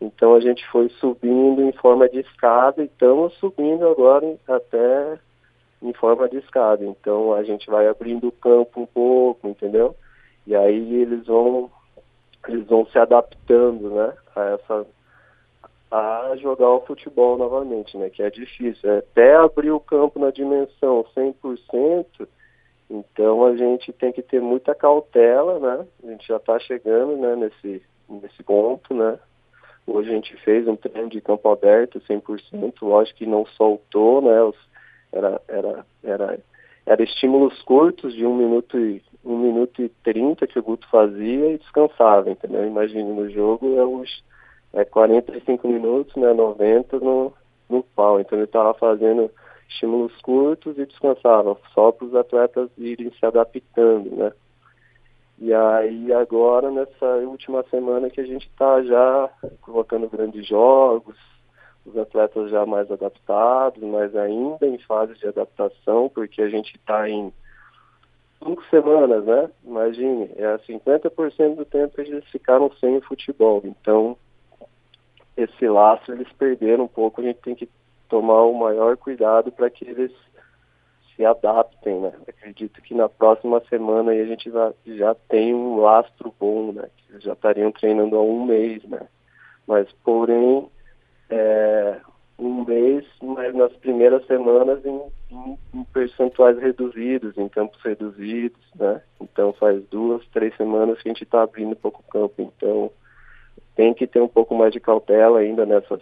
então 0.00 0.34
a 0.34 0.40
gente 0.40 0.66
foi 0.68 0.88
subindo 1.00 1.62
em 1.62 1.72
forma 1.72 2.08
de 2.08 2.20
escada 2.20 2.82
e 2.82 2.86
estamos 2.86 3.34
subindo 3.34 3.86
agora 3.86 4.36
até 4.48 5.18
em 5.82 5.92
forma 5.92 6.28
de 6.28 6.38
escada. 6.38 6.84
Então 6.84 7.34
a 7.34 7.44
gente 7.44 7.70
vai 7.70 7.86
abrindo 7.86 8.28
o 8.28 8.32
campo 8.32 8.80
um 8.80 8.86
pouco, 8.86 9.46
entendeu? 9.46 9.94
E 10.46 10.54
aí 10.54 10.94
eles 10.94 11.26
vão 11.26 11.70
eles 12.48 12.66
vão 12.66 12.86
se 12.86 12.98
adaptando, 12.98 13.90
né, 13.90 14.12
a 14.34 14.44
essa 14.50 14.86
a 15.90 16.34
jogar 16.38 16.70
o 16.70 16.80
futebol 16.80 17.38
novamente, 17.38 17.96
né, 17.96 18.10
que 18.10 18.20
é 18.20 18.28
difícil. 18.28 18.90
É 18.90 18.98
até 18.98 19.36
abrir 19.36 19.70
o 19.70 19.78
campo 19.78 20.18
na 20.18 20.30
dimensão 20.30 21.04
100%, 21.16 22.26
então 22.90 23.44
a 23.44 23.56
gente 23.56 23.92
tem 23.92 24.12
que 24.12 24.20
ter 24.20 24.40
muita 24.40 24.74
cautela, 24.74 25.60
né? 25.60 25.86
A 26.02 26.10
gente 26.10 26.26
já 26.26 26.36
está 26.36 26.58
chegando, 26.58 27.16
né, 27.16 27.36
nesse 27.36 27.82
nesse 28.08 28.42
ponto, 28.42 28.94
né? 28.94 29.18
Hoje 29.86 30.10
a 30.10 30.14
gente 30.14 30.36
fez 30.38 30.66
um 30.66 30.76
treino 30.76 31.08
de 31.08 31.20
campo 31.20 31.50
aberto 31.50 32.00
100%, 32.00 32.74
lógico 32.82 33.18
que 33.18 33.26
não 33.26 33.46
soltou, 33.46 34.22
né? 34.22 34.42
Os, 34.42 34.56
era, 35.12 35.40
era, 35.46 35.86
era, 36.02 36.38
era 36.86 37.02
estímulos 37.02 37.60
curtos 37.62 38.14
de 38.14 38.26
um 38.26 38.36
minuto 38.36 38.78
e 38.78 39.02
um 39.24 39.38
minuto 39.38 39.82
e 39.82 39.88
trinta 39.88 40.46
que 40.46 40.58
o 40.58 40.62
Guto 40.62 40.86
fazia 40.90 41.52
e 41.52 41.58
descansava, 41.58 42.30
entendeu? 42.30 42.66
Imagine 42.66 43.10
no 43.10 43.30
jogo 43.30 43.78
é 43.78 43.84
os 43.84 44.22
é 44.74 44.84
45 44.84 45.66
minutos, 45.68 46.14
né? 46.16 46.32
90 46.32 46.98
no, 46.98 47.32
no 47.68 47.82
pau. 47.82 48.20
Então 48.20 48.36
ele 48.36 48.44
estava 48.44 48.74
fazendo 48.74 49.30
estímulos 49.68 50.12
curtos 50.20 50.76
e 50.76 50.84
descansava, 50.84 51.56
só 51.72 51.90
para 51.90 52.06
os 52.06 52.14
atletas 52.14 52.68
irem 52.76 53.10
se 53.18 53.24
adaptando, 53.24 54.10
né? 54.14 54.32
E 55.38 55.52
aí 55.52 56.12
agora, 56.12 56.70
nessa 56.70 57.06
última 57.26 57.64
semana 57.64 58.10
que 58.10 58.20
a 58.20 58.26
gente 58.26 58.46
está 58.46 58.82
já 58.82 59.30
colocando 59.60 60.08
grandes 60.08 60.46
jogos, 60.46 61.16
os 61.84 61.96
atletas 61.96 62.50
já 62.50 62.64
mais 62.64 62.90
adaptados, 62.90 63.82
mas 63.82 64.14
ainda 64.16 64.66
em 64.66 64.78
fase 64.78 65.14
de 65.14 65.26
adaptação, 65.26 66.08
porque 66.08 66.40
a 66.40 66.48
gente 66.48 66.76
está 66.76 67.08
em 67.08 67.32
cinco 68.42 68.62
semanas, 68.70 69.24
né? 69.24 69.50
Imagine, 69.64 70.30
é 70.36 70.58
50% 70.58 71.56
do 71.56 71.64
tempo 71.64 71.94
que 71.94 72.00
eles 72.02 72.24
ficaram 72.30 72.70
sem 72.80 72.96
o 72.96 73.02
futebol. 73.02 73.62
Então, 73.64 74.16
esse 75.36 75.68
laço 75.68 76.12
eles 76.12 76.30
perderam 76.32 76.84
um 76.84 76.88
pouco, 76.88 77.20
a 77.20 77.24
gente 77.24 77.40
tem 77.40 77.54
que 77.54 77.68
tomar 78.08 78.42
o 78.42 78.54
maior 78.54 78.96
cuidado 78.96 79.50
para 79.50 79.68
que 79.68 79.84
eles 79.84 80.12
se 81.14 81.24
adaptem, 81.24 82.00
né? 82.00 82.12
Acredito 82.28 82.80
que 82.82 82.94
na 82.94 83.08
próxima 83.08 83.62
semana 83.68 84.12
a 84.12 84.24
gente 84.24 84.50
já, 84.50 84.72
já 84.86 85.14
tem 85.28 85.54
um 85.54 85.76
lastro 85.80 86.34
bom, 86.38 86.72
né? 86.72 86.88
Eles 87.08 87.22
já 87.22 87.32
estariam 87.32 87.70
treinando 87.70 88.16
há 88.16 88.22
um 88.22 88.44
mês, 88.44 88.82
né? 88.84 89.06
Mas, 89.66 89.90
porém, 90.04 90.68
é, 91.30 91.96
um 92.38 92.64
mês, 92.64 93.04
mas 93.22 93.54
nas 93.54 93.72
primeiras 93.74 94.26
semanas 94.26 94.84
em, 94.84 95.00
em, 95.30 95.58
em, 95.72 95.84
percentuais 95.84 96.58
reduzidos, 96.58 97.36
em 97.38 97.48
campos 97.48 97.80
reduzidos, 97.82 98.60
né? 98.74 99.00
Então 99.20 99.52
faz 99.52 99.82
duas, 99.90 100.26
três 100.28 100.54
semanas 100.56 101.00
que 101.00 101.08
a 101.08 101.12
gente 101.12 101.24
está 101.24 101.42
abrindo 101.42 101.76
pouco 101.76 102.02
campo. 102.10 102.34
Então 102.42 102.90
tem 103.76 103.94
que 103.94 104.06
ter 104.06 104.20
um 104.20 104.28
pouco 104.28 104.54
mais 104.54 104.72
de 104.72 104.80
cautela 104.80 105.38
ainda 105.40 105.64
nessas, 105.64 106.00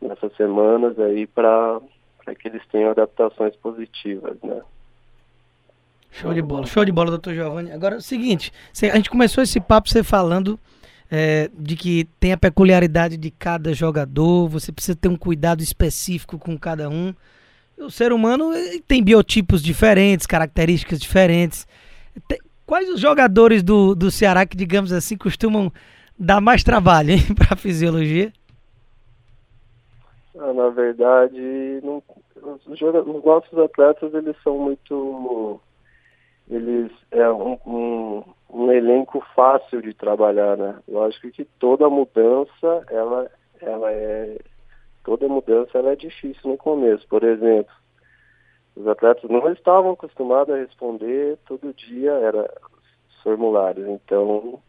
nessas 0.00 0.34
semanas 0.36 0.98
aí 0.98 1.26
para 1.26 1.80
que 2.40 2.48
eles 2.48 2.62
tenham 2.70 2.90
adaptações 2.90 3.54
positivas, 3.56 4.36
né? 4.42 4.60
Show 6.10 6.32
de 6.32 6.40
bola, 6.40 6.66
show 6.66 6.84
de 6.84 6.92
bola, 6.92 7.10
doutor 7.10 7.34
Giovanni. 7.34 7.70
Agora, 7.70 7.96
é 7.96 7.98
o 7.98 8.02
seguinte, 8.02 8.50
a 8.82 8.96
gente 8.96 9.10
começou 9.10 9.44
esse 9.44 9.60
papo 9.60 9.88
você 9.88 10.02
falando 10.02 10.58
é, 11.10 11.50
de 11.52 11.76
que 11.76 12.04
tem 12.18 12.32
a 12.32 12.36
peculiaridade 12.36 13.16
de 13.16 13.30
cada 13.30 13.72
jogador, 13.72 14.48
você 14.48 14.72
precisa 14.72 14.96
ter 14.96 15.08
um 15.08 15.16
cuidado 15.16 15.62
específico 15.62 16.38
com 16.38 16.58
cada 16.58 16.88
um. 16.88 17.14
O 17.78 17.90
ser 17.90 18.12
humano 18.12 18.50
tem 18.88 19.02
biotipos 19.02 19.62
diferentes, 19.62 20.26
características 20.26 20.98
diferentes. 20.98 21.66
Quais 22.64 22.88
os 22.88 23.00
jogadores 23.00 23.62
do, 23.62 23.94
do 23.94 24.10
Ceará 24.10 24.46
que, 24.46 24.56
digamos 24.56 24.92
assim, 24.92 25.16
costumam 25.16 25.72
dar 26.18 26.40
mais 26.40 26.64
trabalho 26.64 27.14
para 27.36 27.54
a 27.54 27.56
fisiologia? 27.56 28.32
Ah, 30.38 30.52
na 30.52 30.68
verdade, 30.70 31.80
não, 31.82 32.02
os, 32.42 32.66
os, 32.66 33.24
nossos 33.24 33.58
atletas 33.58 34.12
eles 34.12 34.36
são 34.42 34.58
muito 34.58 35.60
eles 36.48 36.92
é 37.10 37.28
um, 37.30 37.58
um, 37.66 38.24
um, 38.50 38.72
elenco 38.72 39.24
fácil 39.34 39.82
de 39.82 39.92
trabalhar, 39.92 40.56
né? 40.56 40.78
Lógico 40.88 41.30
que 41.30 41.44
toda 41.44 41.90
mudança 41.90 42.84
ela 42.90 43.30
ela 43.60 43.90
é 43.90 44.38
toda 45.04 45.28
mudança 45.28 45.78
ela 45.78 45.92
é 45.92 45.96
difícil 45.96 46.50
no 46.50 46.56
começo. 46.56 47.06
Por 47.08 47.24
exemplo, 47.24 47.74
os 48.76 48.86
atletas 48.86 49.28
não 49.28 49.50
estavam 49.50 49.92
acostumados 49.92 50.54
a 50.54 50.58
responder 50.58 51.38
todo 51.46 51.74
dia 51.74 52.12
era 52.12 52.42
os 53.08 53.22
formulários, 53.22 53.88
então 53.88 54.60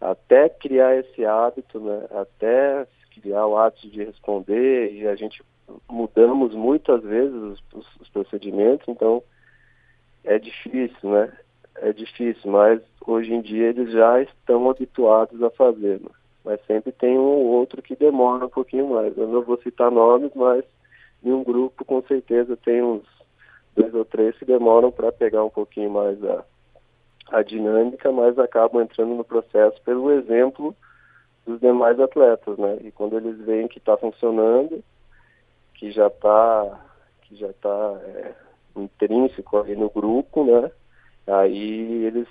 até 0.00 0.48
criar 0.48 0.96
esse 0.96 1.24
hábito, 1.24 1.80
né? 1.80 2.06
Até 2.10 2.86
criar 3.14 3.46
o 3.46 3.56
hábito 3.56 3.88
de 3.88 4.04
responder 4.04 4.92
e 4.92 5.06
a 5.06 5.14
gente 5.14 5.42
mudamos 5.88 6.54
muitas 6.54 7.02
vezes 7.02 7.34
os, 7.34 7.62
os, 7.72 8.00
os 8.00 8.08
procedimentos, 8.10 8.86
então 8.88 9.22
é 10.24 10.38
difícil, 10.38 11.10
né? 11.10 11.32
É 11.76 11.92
difícil, 11.92 12.50
mas 12.50 12.80
hoje 13.06 13.32
em 13.32 13.40
dia 13.40 13.68
eles 13.68 13.90
já 13.90 14.20
estão 14.22 14.70
habituados 14.70 15.42
a 15.42 15.50
fazer. 15.50 16.00
Né? 16.00 16.10
Mas 16.44 16.64
sempre 16.66 16.92
tem 16.92 17.18
um 17.18 17.22
ou 17.22 17.46
outro 17.46 17.82
que 17.82 17.96
demora 17.96 18.46
um 18.46 18.50
pouquinho 18.50 18.90
mais. 18.90 19.16
Eu 19.16 19.28
não 19.28 19.42
vou 19.42 19.56
citar 19.62 19.90
nomes, 19.90 20.30
mas 20.34 20.64
em 21.24 21.32
um 21.32 21.42
grupo 21.42 21.84
com 21.84 22.02
certeza 22.02 22.56
tem 22.56 22.82
uns 22.82 23.04
dois 23.76 23.94
ou 23.94 24.04
três 24.04 24.36
que 24.36 24.44
demoram 24.44 24.90
para 24.90 25.10
pegar 25.10 25.44
um 25.44 25.50
pouquinho 25.50 25.90
mais 25.90 26.22
a, 26.24 26.44
a 27.30 27.42
dinâmica, 27.42 28.12
mas 28.12 28.38
acabam 28.38 28.82
entrando 28.82 29.14
no 29.14 29.24
processo 29.24 29.80
pelo 29.82 30.10
exemplo 30.10 30.76
dos 31.46 31.60
demais 31.60 31.98
atletas, 31.98 32.56
né? 32.58 32.78
E 32.82 32.92
quando 32.92 33.16
eles 33.16 33.38
veem 33.38 33.66
que 33.66 33.78
está 33.78 33.96
funcionando, 33.96 34.82
que 35.74 35.90
já 35.90 36.06
está 36.08 36.80
que 37.22 37.36
já 37.36 37.48
está 37.48 38.00
é, 38.04 38.34
intrínseco 38.76 39.58
ali 39.58 39.76
no 39.76 39.90
grupo, 39.90 40.44
né? 40.44 40.70
Aí 41.26 42.04
eles 42.04 42.28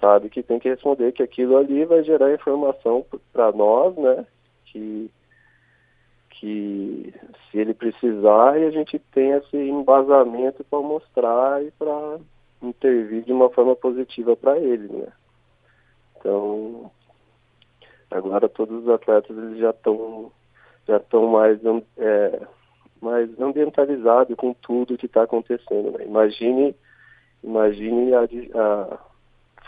sabem 0.00 0.28
que 0.28 0.42
tem 0.42 0.58
que 0.58 0.68
responder 0.68 1.12
que 1.12 1.22
aquilo 1.22 1.56
ali 1.56 1.84
vai 1.84 2.02
gerar 2.02 2.34
informação 2.34 3.04
para 3.32 3.52
nós, 3.52 3.96
né? 3.96 4.26
Que, 4.66 5.10
que 6.30 7.14
se 7.50 7.58
ele 7.58 7.74
precisar, 7.74 8.50
a 8.50 8.70
gente 8.70 8.98
tem 9.12 9.30
esse 9.30 9.56
embasamento 9.56 10.64
para 10.64 10.80
mostrar 10.80 11.64
e 11.64 11.70
para 11.72 12.18
intervir 12.62 13.22
de 13.22 13.32
uma 13.32 13.50
forma 13.50 13.74
positiva 13.76 14.36
para 14.36 14.58
ele, 14.58 14.88
né? 14.88 15.08
Então, 16.18 16.90
agora 18.10 18.48
todos 18.48 18.82
os 18.82 18.88
atletas 18.88 19.36
eles 19.36 19.58
já 19.58 19.70
estão 19.70 20.30
já 20.86 20.98
estão 20.98 21.26
mais 21.26 21.58
é, 21.96 22.46
mais 23.00 23.28
ambientalizado 23.40 24.34
com 24.36 24.52
tudo 24.54 24.96
que 24.96 25.06
está 25.06 25.22
acontecendo. 25.22 25.92
Né? 25.92 26.04
Imagine, 26.04 26.74
imagine 27.42 28.14
a, 28.14 28.22
a 28.22 28.98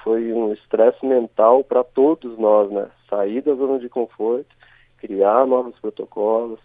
foi 0.03 0.33
um 0.33 0.53
estresse 0.53 1.05
mental 1.05 1.64
para 1.64 1.83
todos 1.83 2.38
nós, 2.38 2.71
né? 2.71 2.88
Sair 3.11 3.43
da 3.43 3.55
zona 3.55 3.79
de 3.79 3.88
conforto, 3.88 4.49
criar 4.99 5.47
novos 5.47 5.79
protocolos, 5.81 6.61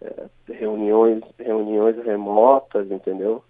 é, 0.00 0.26
reuniões, 0.52 1.22
reuniões 1.38 1.96
remotas, 2.04 2.90
entendeu? 2.90 3.42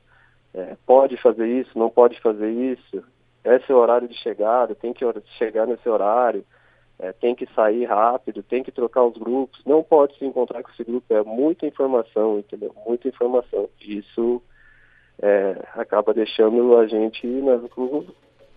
É, 0.55 0.77
pode 0.87 1.17
fazer 1.17 1.47
isso, 1.47 1.79
não 1.79 1.91
pode 1.91 2.21
fazer 2.21 2.51
isso. 2.51 3.05
Esse 3.45 3.73
é 3.73 3.75
o 3.75 3.79
horário 3.79 4.09
de 4.09 4.15
chegada, 4.15 4.75
tem 4.75 4.93
que 4.93 5.05
chegar 5.39 5.67
nesse 5.67 5.89
horário 5.89 6.45
é, 7.03 7.13
tem 7.13 7.35
que 7.35 7.47
sair 7.53 7.85
rápido, 7.85 8.45
tem 8.45 8.63
que 8.63 8.71
trocar 8.71 9.03
os 9.03 9.19
grupos, 9.19 9.61
não 9.67 9.83
pode 9.83 10.17
se 10.17 10.25
encontrar 10.25 10.63
com 10.63 10.71
esse 10.71 10.85
grupo, 10.85 11.13
é 11.13 11.21
muita 11.25 11.67
informação, 11.67 12.39
entendeu? 12.39 12.73
Muita 12.87 13.09
informação. 13.09 13.69
Isso 13.81 14.41
é, 15.21 15.61
acaba 15.75 16.15
deixando 16.15 16.79
a 16.79 16.87
gente, 16.87 17.27
né, 17.27 17.61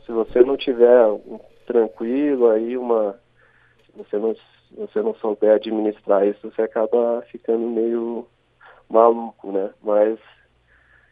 se 0.05 0.12
você 0.12 0.41
não 0.41 0.55
tiver 0.55 1.08
um, 1.08 1.39
tranquilo 1.65 2.51
aí, 2.51 2.77
uma, 2.77 3.19
se 3.84 3.97
você 3.97 4.17
não, 4.19 4.36
se 4.36 4.75
você 4.77 5.01
não 5.01 5.15
souber 5.15 5.55
administrar 5.55 6.27
isso, 6.27 6.51
você 6.51 6.62
acaba 6.62 7.23
ficando 7.31 7.67
meio 7.67 8.27
maluco, 8.88 9.51
né? 9.51 9.71
Mas 9.81 10.19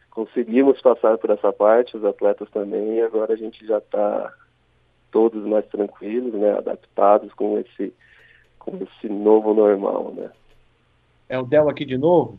conseguimos 0.08 0.80
passar 0.80 1.18
por 1.18 1.30
essa 1.30 1.52
parte, 1.52 1.96
os 1.96 2.04
atletas 2.04 2.48
também, 2.50 2.98
e 2.98 3.02
agora 3.02 3.32
a 3.32 3.36
gente 3.36 3.66
já 3.66 3.78
está 3.78 4.32
todos 5.14 5.46
mais 5.46 5.64
tranquilos, 5.66 6.34
né, 6.34 6.58
adaptados 6.58 7.32
com 7.34 7.56
esse, 7.56 7.94
com 8.58 8.76
esse 8.82 9.08
novo 9.08 9.54
normal, 9.54 10.12
né. 10.12 10.28
É 11.28 11.38
o 11.38 11.44
Del 11.44 11.68
aqui 11.68 11.84
de 11.84 11.96
novo. 11.96 12.36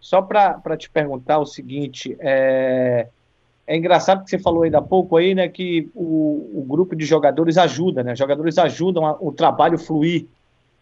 Só 0.00 0.20
para 0.20 0.76
te 0.76 0.90
perguntar 0.90 1.38
o 1.38 1.46
seguinte, 1.46 2.16
é, 2.18 3.06
é 3.64 3.76
engraçado 3.76 4.24
que 4.24 4.30
você 4.30 4.40
falou 4.40 4.64
ainda 4.64 4.78
há 4.78 4.82
pouco 4.82 5.16
aí, 5.16 5.36
né, 5.36 5.48
que 5.48 5.88
o, 5.94 6.50
o 6.52 6.66
grupo 6.68 6.96
de 6.96 7.04
jogadores 7.04 7.56
ajuda, 7.56 8.02
né, 8.02 8.16
jogadores 8.16 8.58
ajudam 8.58 9.06
a, 9.06 9.16
o 9.20 9.30
trabalho 9.30 9.78
fluir 9.78 10.26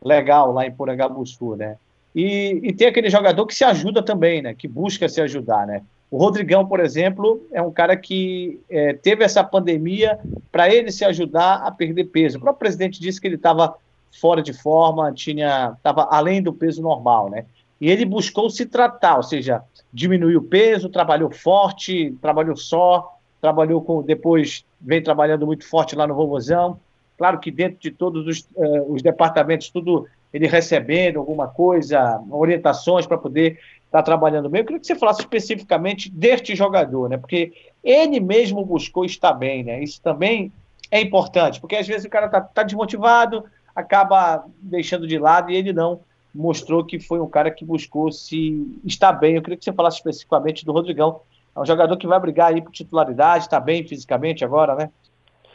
legal 0.03 0.51
lá 0.51 0.67
em 0.67 0.73
Porangabuçu, 0.73 1.57
né, 1.57 1.77
e, 2.15 2.59
e 2.63 2.73
tem 2.73 2.89
aquele 2.89 3.11
jogador 3.11 3.45
que 3.47 3.55
se 3.55 3.65
ajuda 3.65 4.03
também, 4.03 4.41
né, 4.41 4.55
que 4.55 4.67
busca 4.67 5.11
se 5.11 5.21
ajudar, 5.21 5.67
né, 5.67 5.83
o 6.11 6.17
Rodrigão, 6.17 6.67
por 6.67 6.81
exemplo, 6.81 7.45
é 7.53 7.61
um 7.61 7.73
cara 7.73 7.97
que 7.97 8.61
é, 8.71 8.93
teve 8.93 9.25
essa 9.25 9.43
pandemia 9.43 10.19
para 10.53 10.73
ele 10.73 10.93
se 10.93 11.05
ajudar 11.05 11.57
a 11.57 11.71
perder 11.71 12.05
peso. 12.05 12.39
O 12.39 12.41
próprio 12.41 12.61
presidente 12.61 13.01
disse 13.01 13.21
que 13.21 13.27
ele 13.27 13.35
estava 13.35 13.75
fora 14.21 14.41
de 14.41 14.53
forma, 14.53 15.13
tinha 15.13 15.75
estava 15.77 16.05
além 16.11 16.41
do 16.41 16.53
peso 16.53 16.81
normal, 16.81 17.29
né? 17.31 17.47
E 17.81 17.91
ele 17.91 18.05
buscou 18.05 18.49
se 18.49 18.65
tratar, 18.65 19.17
ou 19.17 19.23
seja, 19.23 19.63
diminuiu 19.93 20.39
o 20.39 20.45
peso, 20.45 20.89
trabalhou 20.89 21.31
forte, 21.31 22.17
trabalhou 22.23 22.57
só, 22.57 23.17
trabalhou 23.41 23.83
com 23.83 24.03
depois 24.03 24.65
vem 24.81 25.03
trabalhando 25.03 25.47
muito 25.47 25.69
forte 25.69 25.97
lá 25.97 26.07
no 26.07 26.15
Vovozão. 26.15 26.79
Claro 27.19 27.39
que 27.39 27.51
dentro 27.51 27.79
de 27.81 27.91
todos 27.91 28.27
os, 28.27 28.41
uh, 28.55 28.93
os 28.93 29.03
departamentos, 29.03 29.69
tudo 29.69 30.07
ele 30.33 30.49
recebendo 30.49 31.21
alguma 31.21 31.47
coisa, 31.47 32.21
orientações 32.31 33.07
para 33.07 33.17
poder 33.17 33.59
está 33.95 34.03
trabalhando 34.03 34.49
bem. 34.49 34.61
Eu 34.61 34.65
queria 34.65 34.81
que 34.81 34.87
você 34.89 34.97
falasse 34.97 35.21
especificamente 35.21 36.11
deste 36.11 36.57
jogador, 36.57 37.09
né? 37.09 37.17
Porque 37.17 37.53
ele 37.83 38.19
mesmo 38.19 38.65
buscou 38.65 39.05
estar 39.05 39.33
bem, 39.33 39.63
né? 39.63 39.81
Isso 39.81 40.03
também 40.03 40.53
é 40.91 41.01
importante, 41.01 41.61
porque 41.61 41.77
às 41.77 41.87
vezes 41.87 42.05
o 42.05 42.11
cara 42.11 42.27
está 42.27 42.41
tá 42.41 42.65
desmotivado, 42.65 43.45
acaba 43.75 44.45
deixando 44.61 45.07
de 45.07 45.17
lado 45.17 45.51
e 45.51 45.57
ele 45.57 45.73
não 45.73 46.01
mostrou 46.35 46.85
que 46.85 46.99
foi 46.99 47.21
um 47.21 47.29
cara 47.29 47.53
que 47.53 47.65
buscou 47.65 48.11
se 48.11 48.81
estar 48.85 49.13
bem. 49.13 49.37
Eu 49.37 49.43
queria 49.43 49.57
que 49.57 49.65
você 49.65 49.73
falasse 49.73 49.99
especificamente 49.99 50.65
do 50.65 50.73
Rodrigão. 50.73 51.21
É 51.55 51.61
um 51.61 51.67
jogador 51.67 51.97
que 51.97 52.07
vai 52.07 52.19
brigar 52.19 52.53
aí 52.53 52.61
por 52.61 52.73
titularidade, 52.73 53.45
está 53.45 53.61
bem 53.61 53.87
fisicamente 53.87 54.45
agora, 54.45 54.75
né? 54.75 54.91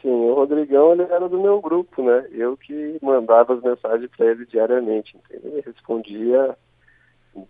Sim, 0.01 0.29
o 0.29 0.33
Rodrigão 0.33 0.93
ele 0.93 1.03
era 1.03 1.27
do 1.27 1.41
meu 1.41 1.59
grupo, 1.59 2.01
né? 2.01 2.25
Eu 2.31 2.55
que 2.55 2.97
mandava 3.01 3.53
as 3.53 3.61
mensagens 3.61 4.09
para 4.15 4.27
ele 4.27 4.45
diariamente, 4.45 5.17
entendeu? 5.17 5.51
Ele 5.51 5.61
respondia 5.65 6.55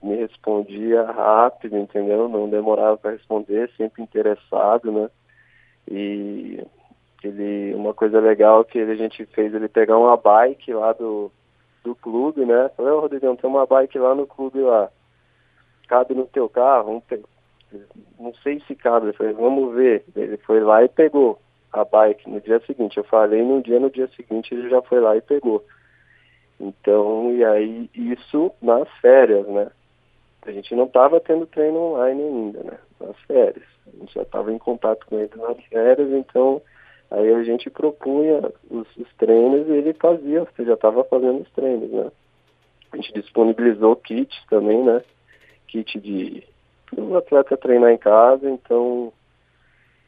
me 0.03 0.15
respondia 0.15 1.03
rápido, 1.03 1.77
entendeu? 1.77 2.27
Não 2.27 2.49
demorava 2.49 2.97
para 2.97 3.11
responder, 3.11 3.69
sempre 3.77 4.03
interessado, 4.03 4.91
né? 4.91 5.09
E 5.89 6.63
ele, 7.23 7.73
uma 7.75 7.93
coisa 7.93 8.19
legal 8.19 8.63
que 8.63 8.79
a 8.79 8.95
gente 8.95 9.25
fez 9.27 9.53
ele 9.53 9.67
pegar 9.67 9.97
uma 9.97 10.15
bike 10.15 10.73
lá 10.73 10.93
do, 10.93 11.31
do 11.83 11.95
clube, 11.95 12.45
né? 12.45 12.69
Falei, 12.75 12.91
oh, 12.91 12.99
Rodrigão, 12.99 13.35
tem 13.35 13.49
uma 13.49 13.65
bike 13.65 13.97
lá 13.97 14.13
no 14.13 14.27
clube 14.27 14.59
lá. 14.59 14.89
cabe 15.87 16.13
no 16.13 16.25
teu 16.27 16.47
carro? 16.47 17.03
não 18.19 18.33
sei 18.35 18.59
se 18.61 18.75
cabe. 18.75 19.07
Eu 19.07 19.13
falei, 19.13 19.33
vamos 19.33 19.73
ver. 19.75 20.03
Ele 20.15 20.37
foi 20.37 20.59
lá 20.59 20.83
e 20.83 20.89
pegou 20.89 21.39
a 21.71 21.83
bike 21.83 22.29
no 22.29 22.41
dia 22.41 22.59
seguinte. 22.65 22.97
Eu 22.97 23.03
falei 23.03 23.43
no 23.43 23.61
dia, 23.61 23.79
no 23.79 23.89
dia 23.89 24.07
seguinte 24.15 24.53
ele 24.53 24.69
já 24.69 24.81
foi 24.81 24.99
lá 24.99 25.15
e 25.15 25.21
pegou. 25.21 25.63
Então, 26.59 27.33
e 27.33 27.43
aí 27.43 27.89
isso 27.93 28.51
nas 28.61 28.87
férias, 28.99 29.47
né? 29.47 29.71
A 30.45 30.51
gente 30.51 30.73
não 30.75 30.85
estava 30.85 31.19
tendo 31.19 31.45
treino 31.45 31.77
online 31.77 32.21
ainda, 32.21 32.63
né? 32.63 32.77
Nas 32.99 33.17
férias. 33.21 33.65
A 33.87 33.97
gente 33.99 34.13
já 34.13 34.21
estava 34.23 34.51
em 34.51 34.57
contato 34.57 35.05
com 35.05 35.17
ele 35.17 35.31
nas 35.35 35.57
férias, 35.65 36.11
então 36.11 36.61
aí 37.11 37.33
a 37.33 37.43
gente 37.43 37.69
propunha 37.69 38.51
os, 38.69 38.87
os 38.97 39.13
treinos 39.17 39.67
e 39.67 39.71
ele 39.71 39.93
fazia, 39.93 40.43
você 40.43 40.65
já 40.65 40.73
estava 40.73 41.03
fazendo 41.03 41.41
os 41.41 41.51
treinos, 41.51 41.89
né? 41.89 42.11
A 42.91 42.97
gente 42.97 43.13
disponibilizou 43.13 43.95
kits 43.95 44.37
também, 44.49 44.83
né? 44.83 45.01
Kit 45.67 45.99
de 45.99 46.43
o 46.97 47.15
atleta 47.15 47.55
treinar 47.55 47.91
em 47.91 47.97
casa, 47.97 48.49
então 48.49 49.13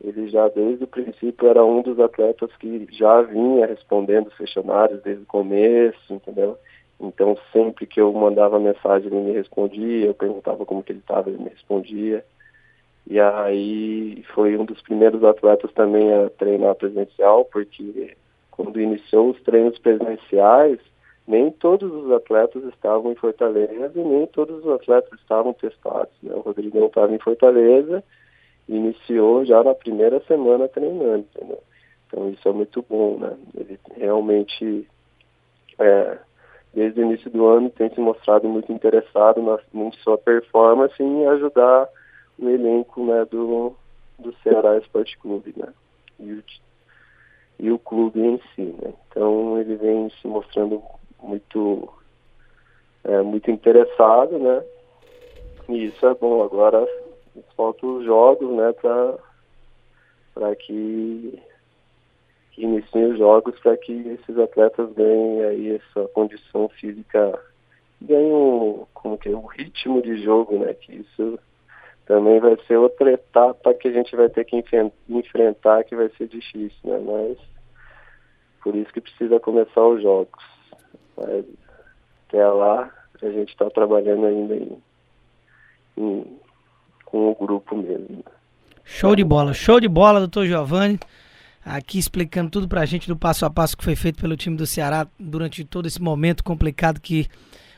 ele 0.04 0.30
já 0.30 0.48
desde 0.48 0.84
o 0.84 0.88
princípio 0.88 1.48
era 1.48 1.64
um 1.64 1.82
dos 1.82 2.00
atletas 2.00 2.50
que 2.58 2.88
já 2.92 3.22
vinha 3.22 3.68
respondendo 3.68 4.28
os 4.28 4.38
questionários 4.38 5.02
desde 5.04 5.24
o 5.24 5.28
começo, 5.28 6.14
entendeu? 6.14 6.58
Então 7.00 7.38
sempre 7.52 7.86
que 7.86 8.02
eu 8.02 8.12
mandava 8.14 8.60
mensagem 8.60 9.08
ele 9.08 9.22
me 9.22 9.32
respondia, 9.32 10.08
eu 10.08 10.14
perguntava 10.14 10.66
como 10.66 10.84
que 10.84 10.92
ele 10.92 11.00
estava, 11.00 11.30
ele 11.30 11.44
me 11.44 11.50
respondia. 11.50 12.26
E 13.08 13.20
aí 13.20 14.24
foi 14.34 14.58
um 14.58 14.66
dos 14.66 14.82
primeiros 14.82 15.24
atletas 15.24 15.72
também 15.74 16.14
a 16.14 16.30
treinar 16.30 16.76
presencial, 16.76 17.46
porque 17.46 18.16
quando 18.50 18.80
iniciou 18.80 19.32
os 19.32 19.42
treinos 19.42 19.78
presenciais, 19.80 20.80
nem 21.28 21.52
todos 21.52 21.92
os 21.92 22.12
atletas 22.12 22.64
estavam 22.66 23.12
em 23.12 23.16
Fortaleza 23.16 23.92
e 23.96 24.04
nem 24.04 24.26
todos 24.28 24.64
os 24.64 24.72
atletas 24.72 25.20
estavam 25.20 25.54
testados. 25.54 26.14
Né? 26.22 26.34
O 26.36 26.42
Rodrigão 26.42 26.88
estava 26.88 27.14
em 27.14 27.20
Fortaleza 27.20 28.04
iniciou 28.76 29.46
já 29.46 29.64
na 29.64 29.76
primeira 29.76 30.20
semana 30.22 30.68
treinando, 30.68 31.26
entendeu? 31.36 31.62
Então 32.08 32.30
isso 32.30 32.48
é 32.48 32.52
muito 32.52 32.84
bom, 32.88 33.18
né? 33.18 33.38
Ele 33.56 33.80
realmente, 33.96 34.88
é, 35.80 36.18
desde 36.74 37.00
o 37.00 37.06
início 37.06 37.30
do 37.30 37.46
ano, 37.46 37.70
tem 37.70 37.90
se 37.90 38.00
mostrado 38.00 38.48
muito 38.48 38.72
interessado 38.72 39.42
na, 39.42 39.60
em 39.74 39.92
sua 40.04 40.18
performance 40.18 41.02
em 41.02 41.26
ajudar 41.28 41.88
o 42.40 42.50
elenco 42.50 43.04
né, 43.06 43.26
do, 43.26 43.76
do 44.18 44.34
Ceará 44.44 44.78
Esporte 44.78 45.18
Clube, 45.18 45.54
né? 45.56 45.74
E 46.20 46.34
o, 46.34 46.44
e 47.60 47.72
o 47.72 47.80
clube 47.80 48.20
em 48.20 48.42
si, 48.56 48.76
né? 48.82 48.94
Então 49.08 49.60
ele 49.60 49.76
vem 49.76 50.10
se 50.22 50.28
mostrando 50.28 50.82
muito, 51.22 51.90
é, 53.04 53.22
muito 53.22 53.52
interessado, 53.52 54.38
né? 54.40 54.64
E 55.70 55.86
isso 55.86 56.06
é 56.06 56.14
bom. 56.14 56.44
Agora 56.44 56.86
faltam 57.56 57.98
os 57.98 58.06
jogos, 58.06 58.50
né, 58.52 58.74
para 60.34 60.56
que, 60.56 61.40
que 62.52 62.64
iniciem 62.64 63.12
os 63.12 63.18
jogos 63.18 63.60
para 63.60 63.78
que 63.78 63.94
esses 63.94 64.38
atletas 64.38 64.92
ganhem 64.94 65.44
aí 65.44 65.76
essa 65.76 66.08
condição 66.10 66.70
física, 66.70 67.40
ganhem 68.02 68.86
como 68.94 69.18
que 69.18 69.30
é, 69.30 69.32
o 69.32 69.46
ritmo 69.46 70.02
de 70.02 70.22
jogo, 70.24 70.58
né, 70.60 70.74
que 70.74 70.98
isso 70.98 71.40
também 72.06 72.40
vai 72.40 72.58
ser 72.68 72.78
outra 72.78 73.14
etapa 73.14 73.74
que 73.74 73.88
a 73.88 73.92
gente 73.92 74.16
vai 74.16 74.30
ter 74.30 74.44
que 74.46 74.62
enfrentar, 75.10 75.84
que 75.84 75.96
vai 75.96 76.10
ser 76.18 76.28
difícil, 76.28 76.80
né, 76.84 77.00
mas 77.00 77.38
por 78.64 78.76
isso 78.76 78.92
que 78.94 79.02
precisa 79.02 79.40
começar 79.40 79.86
os 79.86 80.02
jogos. 80.02 80.44
Mas, 81.18 81.46
até 82.28 82.46
lá, 82.48 82.92
a 83.22 83.30
gente 83.30 83.50
está 83.50 83.70
trabalhando 83.70 84.26
ainda 84.26 84.56
em, 84.56 84.82
em 85.98 86.40
com 87.12 87.30
o 87.30 87.36
grupo 87.36 87.76
mesmo. 87.76 88.24
Show 88.86 89.16
de 89.16 89.24
bola, 89.24 89.54
show 89.54 89.80
de 89.80 89.88
bola, 89.88 90.20
doutor 90.20 90.48
Giovanni. 90.48 90.98
Aqui 91.64 92.00
explicando 92.00 92.50
tudo 92.50 92.68
pra 92.68 92.86
gente 92.86 93.08
do 93.08 93.16
passo 93.16 93.46
a 93.46 93.50
passo 93.50 93.78
que 93.78 93.84
foi 93.84 93.96
feito 93.96 94.20
pelo 94.20 94.36
time 94.36 94.56
do 94.56 94.66
Ceará 94.66 95.06
durante 95.20 95.64
todo 95.64 95.86
esse 95.86 96.02
momento 96.02 96.44
complicado 96.44 97.00
que 97.00 97.28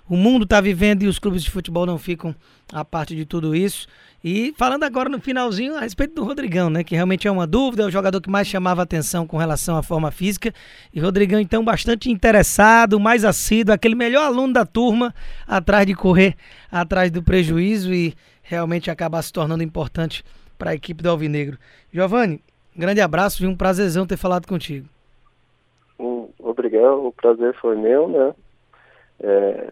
o 0.08 0.16
mundo 0.16 0.44
está 0.44 0.62
vivendo 0.62 1.04
e 1.04 1.08
os 1.08 1.20
clubes 1.20 1.44
de 1.44 1.50
futebol 1.50 1.86
não 1.86 1.98
ficam 1.98 2.36
a 2.72 2.86
parte 2.86 3.16
de 3.16 3.26
tudo 3.26 3.56
isso. 3.56 3.88
E 4.24 4.54
falando 4.58 4.84
agora 4.84 5.10
no 5.10 5.20
finalzinho 5.20 5.76
a 5.76 5.82
respeito 5.82 6.16
do 6.16 6.24
Rodrigão, 6.24 6.70
né? 6.70 6.84
Que 6.84 6.96
realmente 6.96 7.28
é 7.28 7.32
uma 7.32 7.46
dúvida, 7.46 7.84
é 7.84 7.86
o 7.86 7.92
jogador 7.92 8.22
que 8.22 8.30
mais 8.30 8.48
chamava 8.48 8.82
atenção 8.82 9.28
com 9.28 9.36
relação 9.36 9.76
à 9.76 9.84
forma 9.84 10.12
física. 10.12 10.54
E 10.94 11.00
Rodrigão, 11.00 11.40
então, 11.40 11.64
bastante 11.64 12.10
interessado, 12.10 13.00
mais 13.00 13.26
assíduo, 13.26 13.74
aquele 13.74 13.96
melhor 13.96 14.26
aluno 14.26 14.54
da 14.54 14.66
turma, 14.66 15.14
atrás 15.46 15.86
de 15.86 15.94
correr 15.94 16.36
atrás 16.72 17.12
do 17.12 17.22
prejuízo 17.22 17.94
e 17.94 18.16
realmente 18.44 18.92
acabar 18.92 19.22
se 19.22 19.34
tornando 19.34 19.64
importante 19.64 20.24
para 20.58 20.72
a 20.72 20.76
equipe 20.76 21.02
do 21.02 21.10
Alvinegro. 21.10 21.58
Giovanni, 21.92 22.42
grande 22.76 23.02
abraço 23.02 23.44
e 23.44 23.48
um 23.48 23.56
prazerzão 23.56 24.06
ter 24.06 24.18
falado 24.18 24.48
contigo. 24.48 24.88
Um, 26.00 26.30
obrigado, 26.40 27.08
o 27.08 27.12
prazer 27.12 27.56
foi 27.56 27.76
meu, 27.76 28.08
né? 28.08 28.36
É, 29.22 29.72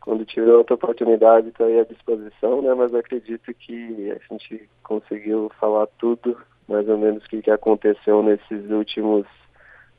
quando 0.00 0.24
tiver 0.24 0.52
outra 0.52 0.74
oportunidade, 0.74 1.48
estou 1.48 1.66
aí 1.66 1.78
à 1.78 1.84
disposição, 1.84 2.60
né? 2.60 2.74
Mas 2.74 2.94
acredito 2.94 3.52
que 3.54 4.10
a 4.10 4.34
gente 4.34 4.68
conseguiu 4.82 5.50
falar 5.60 5.86
tudo, 5.98 6.36
mais 6.68 6.88
ou 6.88 6.98
menos, 6.98 7.24
o 7.24 7.28
que, 7.28 7.42
que 7.42 7.50
aconteceu 7.50 8.22
nesses 8.22 8.70
últimos 8.70 9.26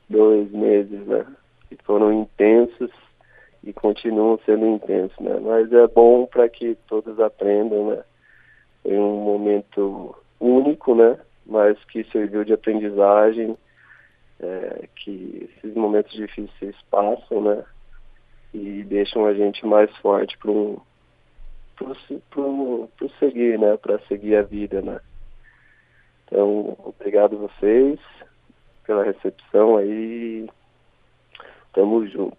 dois 0.08 0.50
meses, 0.52 1.06
né? 1.06 1.26
Que 1.68 1.76
foram 1.84 2.12
intensos 2.12 2.90
e 3.66 3.72
continuam 3.72 4.38
sendo 4.44 4.66
intensos, 4.66 5.18
né? 5.18 5.38
Mas 5.40 5.72
é 5.72 5.86
bom 5.88 6.26
para 6.26 6.48
que 6.48 6.76
todos 6.86 7.18
aprendam, 7.18 7.90
né? 7.90 8.04
Foi 8.82 8.98
um 8.98 9.24
momento 9.24 10.14
único, 10.38 10.94
né? 10.94 11.18
Mas 11.46 11.82
que 11.86 12.04
serviu 12.04 12.44
de 12.44 12.52
aprendizagem, 12.52 13.56
é, 14.40 14.88
que 14.96 15.48
esses 15.56 15.74
momentos 15.74 16.12
difíceis 16.12 16.76
passam, 16.90 17.40
né? 17.40 17.64
E 18.52 18.84
deixam 18.84 19.26
a 19.26 19.34
gente 19.34 19.66
mais 19.66 19.94
forte 19.96 20.36
para 20.38 20.50
um 20.50 20.78
para 21.76 23.08
seguir, 23.18 23.58
né? 23.58 23.76
Para 23.78 23.98
seguir 24.00 24.36
a 24.36 24.42
vida, 24.42 24.80
né? 24.80 25.00
Então, 26.26 26.76
obrigado 26.84 27.38
vocês 27.38 27.98
pela 28.86 29.04
recepção 29.04 29.76
aí. 29.76 30.48
Tamo 31.74 32.06
junto. 32.06 32.36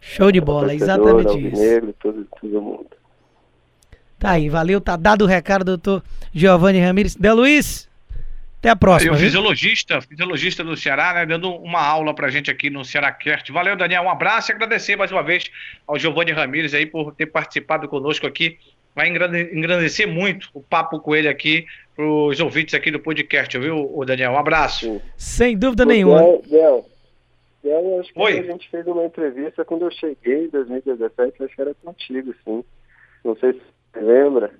Show 0.00 0.30
de 0.30 0.40
bola, 0.40 0.74
exatamente 0.74 1.48
isso. 1.48 1.60
Negro, 1.60 1.94
todo, 1.98 2.26
todo 2.40 2.62
mundo. 2.62 2.86
Tá 4.18 4.32
aí, 4.32 4.48
valeu, 4.48 4.80
tá 4.80 4.96
dado 4.96 5.24
o 5.24 5.26
recado, 5.26 5.64
doutor 5.64 6.02
Giovanni 6.32 6.80
Ramires. 6.80 7.16
De 7.16 7.32
Luiz, 7.32 7.88
até 8.58 8.70
a 8.70 8.76
próxima. 8.76 9.14
Eu, 9.14 9.18
fisiologista, 9.18 10.00
fisiologista 10.00 10.64
do 10.64 10.76
Ceará, 10.76 11.12
né, 11.14 11.26
dando 11.26 11.50
uma 11.50 11.80
aula 11.80 12.14
pra 12.14 12.30
gente 12.30 12.50
aqui 12.50 12.70
no 12.70 12.84
Ceará 12.84 13.12
Cast. 13.12 13.50
Valeu, 13.52 13.76
Daniel, 13.76 14.02
um 14.02 14.10
abraço 14.10 14.50
e 14.50 14.54
agradecer 14.54 14.96
mais 14.96 15.10
uma 15.10 15.22
vez 15.22 15.44
ao 15.86 15.98
Giovanni 15.98 16.32
Ramires 16.32 16.72
aí 16.72 16.86
por 16.86 17.12
ter 17.12 17.26
participado 17.26 17.88
conosco 17.88 18.26
aqui. 18.26 18.58
Vai 18.94 19.08
engrandecer 19.08 20.08
muito 20.08 20.48
o 20.54 20.62
papo 20.62 20.98
com 21.00 21.14
ele 21.14 21.28
aqui 21.28 21.66
pros 21.94 22.40
ouvintes 22.40 22.74
aqui 22.74 22.90
do 22.90 22.98
podcast, 22.98 23.58
viu, 23.58 24.02
Daniel? 24.06 24.32
Um 24.32 24.38
abraço. 24.38 25.02
Sem 25.16 25.56
dúvida 25.56 25.84
nenhuma. 25.84 26.20
Daniel, 26.20 26.86
eu 27.68 28.00
acho 28.00 28.12
que 28.12 28.20
Oi. 28.20 28.38
a 28.38 28.42
gente 28.42 28.68
fez 28.70 28.86
uma 28.86 29.04
entrevista 29.04 29.64
quando 29.64 29.86
eu 29.86 29.90
cheguei 29.90 30.44
em 30.44 30.48
2017, 30.48 31.42
acho 31.42 31.54
que 31.54 31.60
era 31.60 31.74
contigo, 31.74 32.34
sim. 32.44 32.64
Não 33.24 33.36
sei 33.36 33.54
se 33.54 33.60
você 33.92 34.00
lembra. 34.00 34.52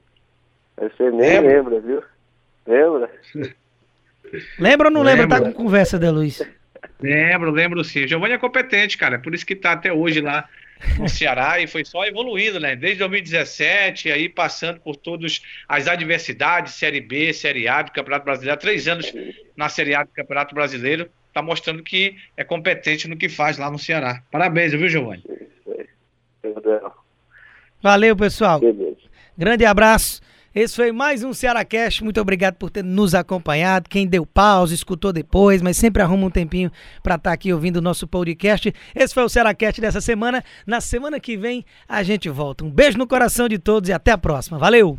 Você 0.77 1.11
nem 1.11 1.41
lembra, 1.41 1.57
lembra 1.57 1.81
viu? 1.81 2.03
Lembra? 2.67 3.11
lembra 4.59 4.89
ou 4.89 4.95
não 4.95 5.03
lembra? 5.03 5.23
lembra? 5.23 5.41
Tá 5.41 5.45
com 5.47 5.53
conversa 5.53 5.99
da 5.99 6.11
Luiz. 6.11 6.43
Lembro, 7.01 7.51
lembro 7.51 7.85
sim. 7.85 8.07
Giovanni 8.07 8.35
é 8.35 8.39
competente, 8.39 8.99
cara. 8.99 9.19
Por 9.19 9.35
isso 9.35 9.47
que 9.47 9.55
tá 9.55 9.73
até 9.73 9.93
hoje 9.93 10.21
lá 10.21 10.49
no 10.99 11.09
Ceará 11.09 11.61
e 11.61 11.67
foi 11.67 11.85
só 11.85 12.05
evoluindo, 12.05 12.61
né? 12.61 12.77
Desde 12.77 12.99
2017, 12.99 14.11
aí 14.11 14.29
passando 14.29 14.81
por 14.81 14.97
todas 14.97 15.43
as 15.69 15.87
adversidades, 15.87 16.75
Série 16.75 17.01
B, 17.01 17.33
Série 17.33 17.69
A 17.69 17.83
do 17.83 17.93
Campeonato 17.93 18.25
Brasileiro, 18.25 18.55
há 18.55 18.61
três 18.61 18.89
anos 18.89 19.13
na 19.57 19.69
Série 19.69 19.95
A 19.95 20.05
do 20.05 20.11
Campeonato 20.11 20.55
Brasileiro 20.55 21.09
está 21.37 21.43
mostrando 21.43 21.83
que 21.83 22.17
é 22.35 22.43
competente 22.43 23.07
no 23.07 23.17
que 23.17 23.29
faz 23.29 23.59
lá 23.59 23.71
no 23.71 23.79
Ceará. 23.79 24.23
Parabéns, 24.31 24.73
viu, 24.73 24.89
Giovanni? 24.89 25.23
Valeu, 27.83 28.17
pessoal. 28.17 28.59
Grande 29.37 29.67
abraço. 29.67 30.23
Esse 30.55 30.75
foi 30.75 30.91
mais 30.91 31.23
um 31.23 31.35
Ceará 31.35 31.63
Cast. 31.63 32.03
Muito 32.03 32.19
obrigado 32.19 32.55
por 32.55 32.71
ter 32.71 32.83
nos 32.83 33.15
acompanhado. 33.15 33.91
Quem 33.91 34.07
deu 34.07 34.25
pausa, 34.25 34.73
escutou 34.73 35.13
depois, 35.13 35.61
mas 35.61 35.77
sempre 35.77 36.03
arruma 36.03 36.29
um 36.29 36.31
tempinho 36.31 36.73
para 37.03 37.17
estar 37.17 37.29
tá 37.29 37.35
aqui 37.35 37.53
ouvindo 37.53 37.77
o 37.77 37.83
nosso 37.83 38.09
podcast. 38.09 38.73
Esse 38.95 39.13
foi 39.13 39.23
o 39.23 39.29
Ceará 39.29 39.53
Cast 39.53 39.79
dessa 39.79 40.01
semana. 40.01 40.43
Na 40.67 40.81
semana 40.81 41.21
que 41.21 41.37
vem 41.37 41.63
a 41.87 42.03
gente 42.03 42.31
volta. 42.31 42.65
Um 42.65 42.71
beijo 42.71 42.97
no 42.97 43.07
coração 43.07 43.47
de 43.47 43.59
todos 43.59 43.91
e 43.91 43.93
até 43.93 44.13
a 44.13 44.19
próxima. 44.19 44.59
Valeu! 44.59 44.99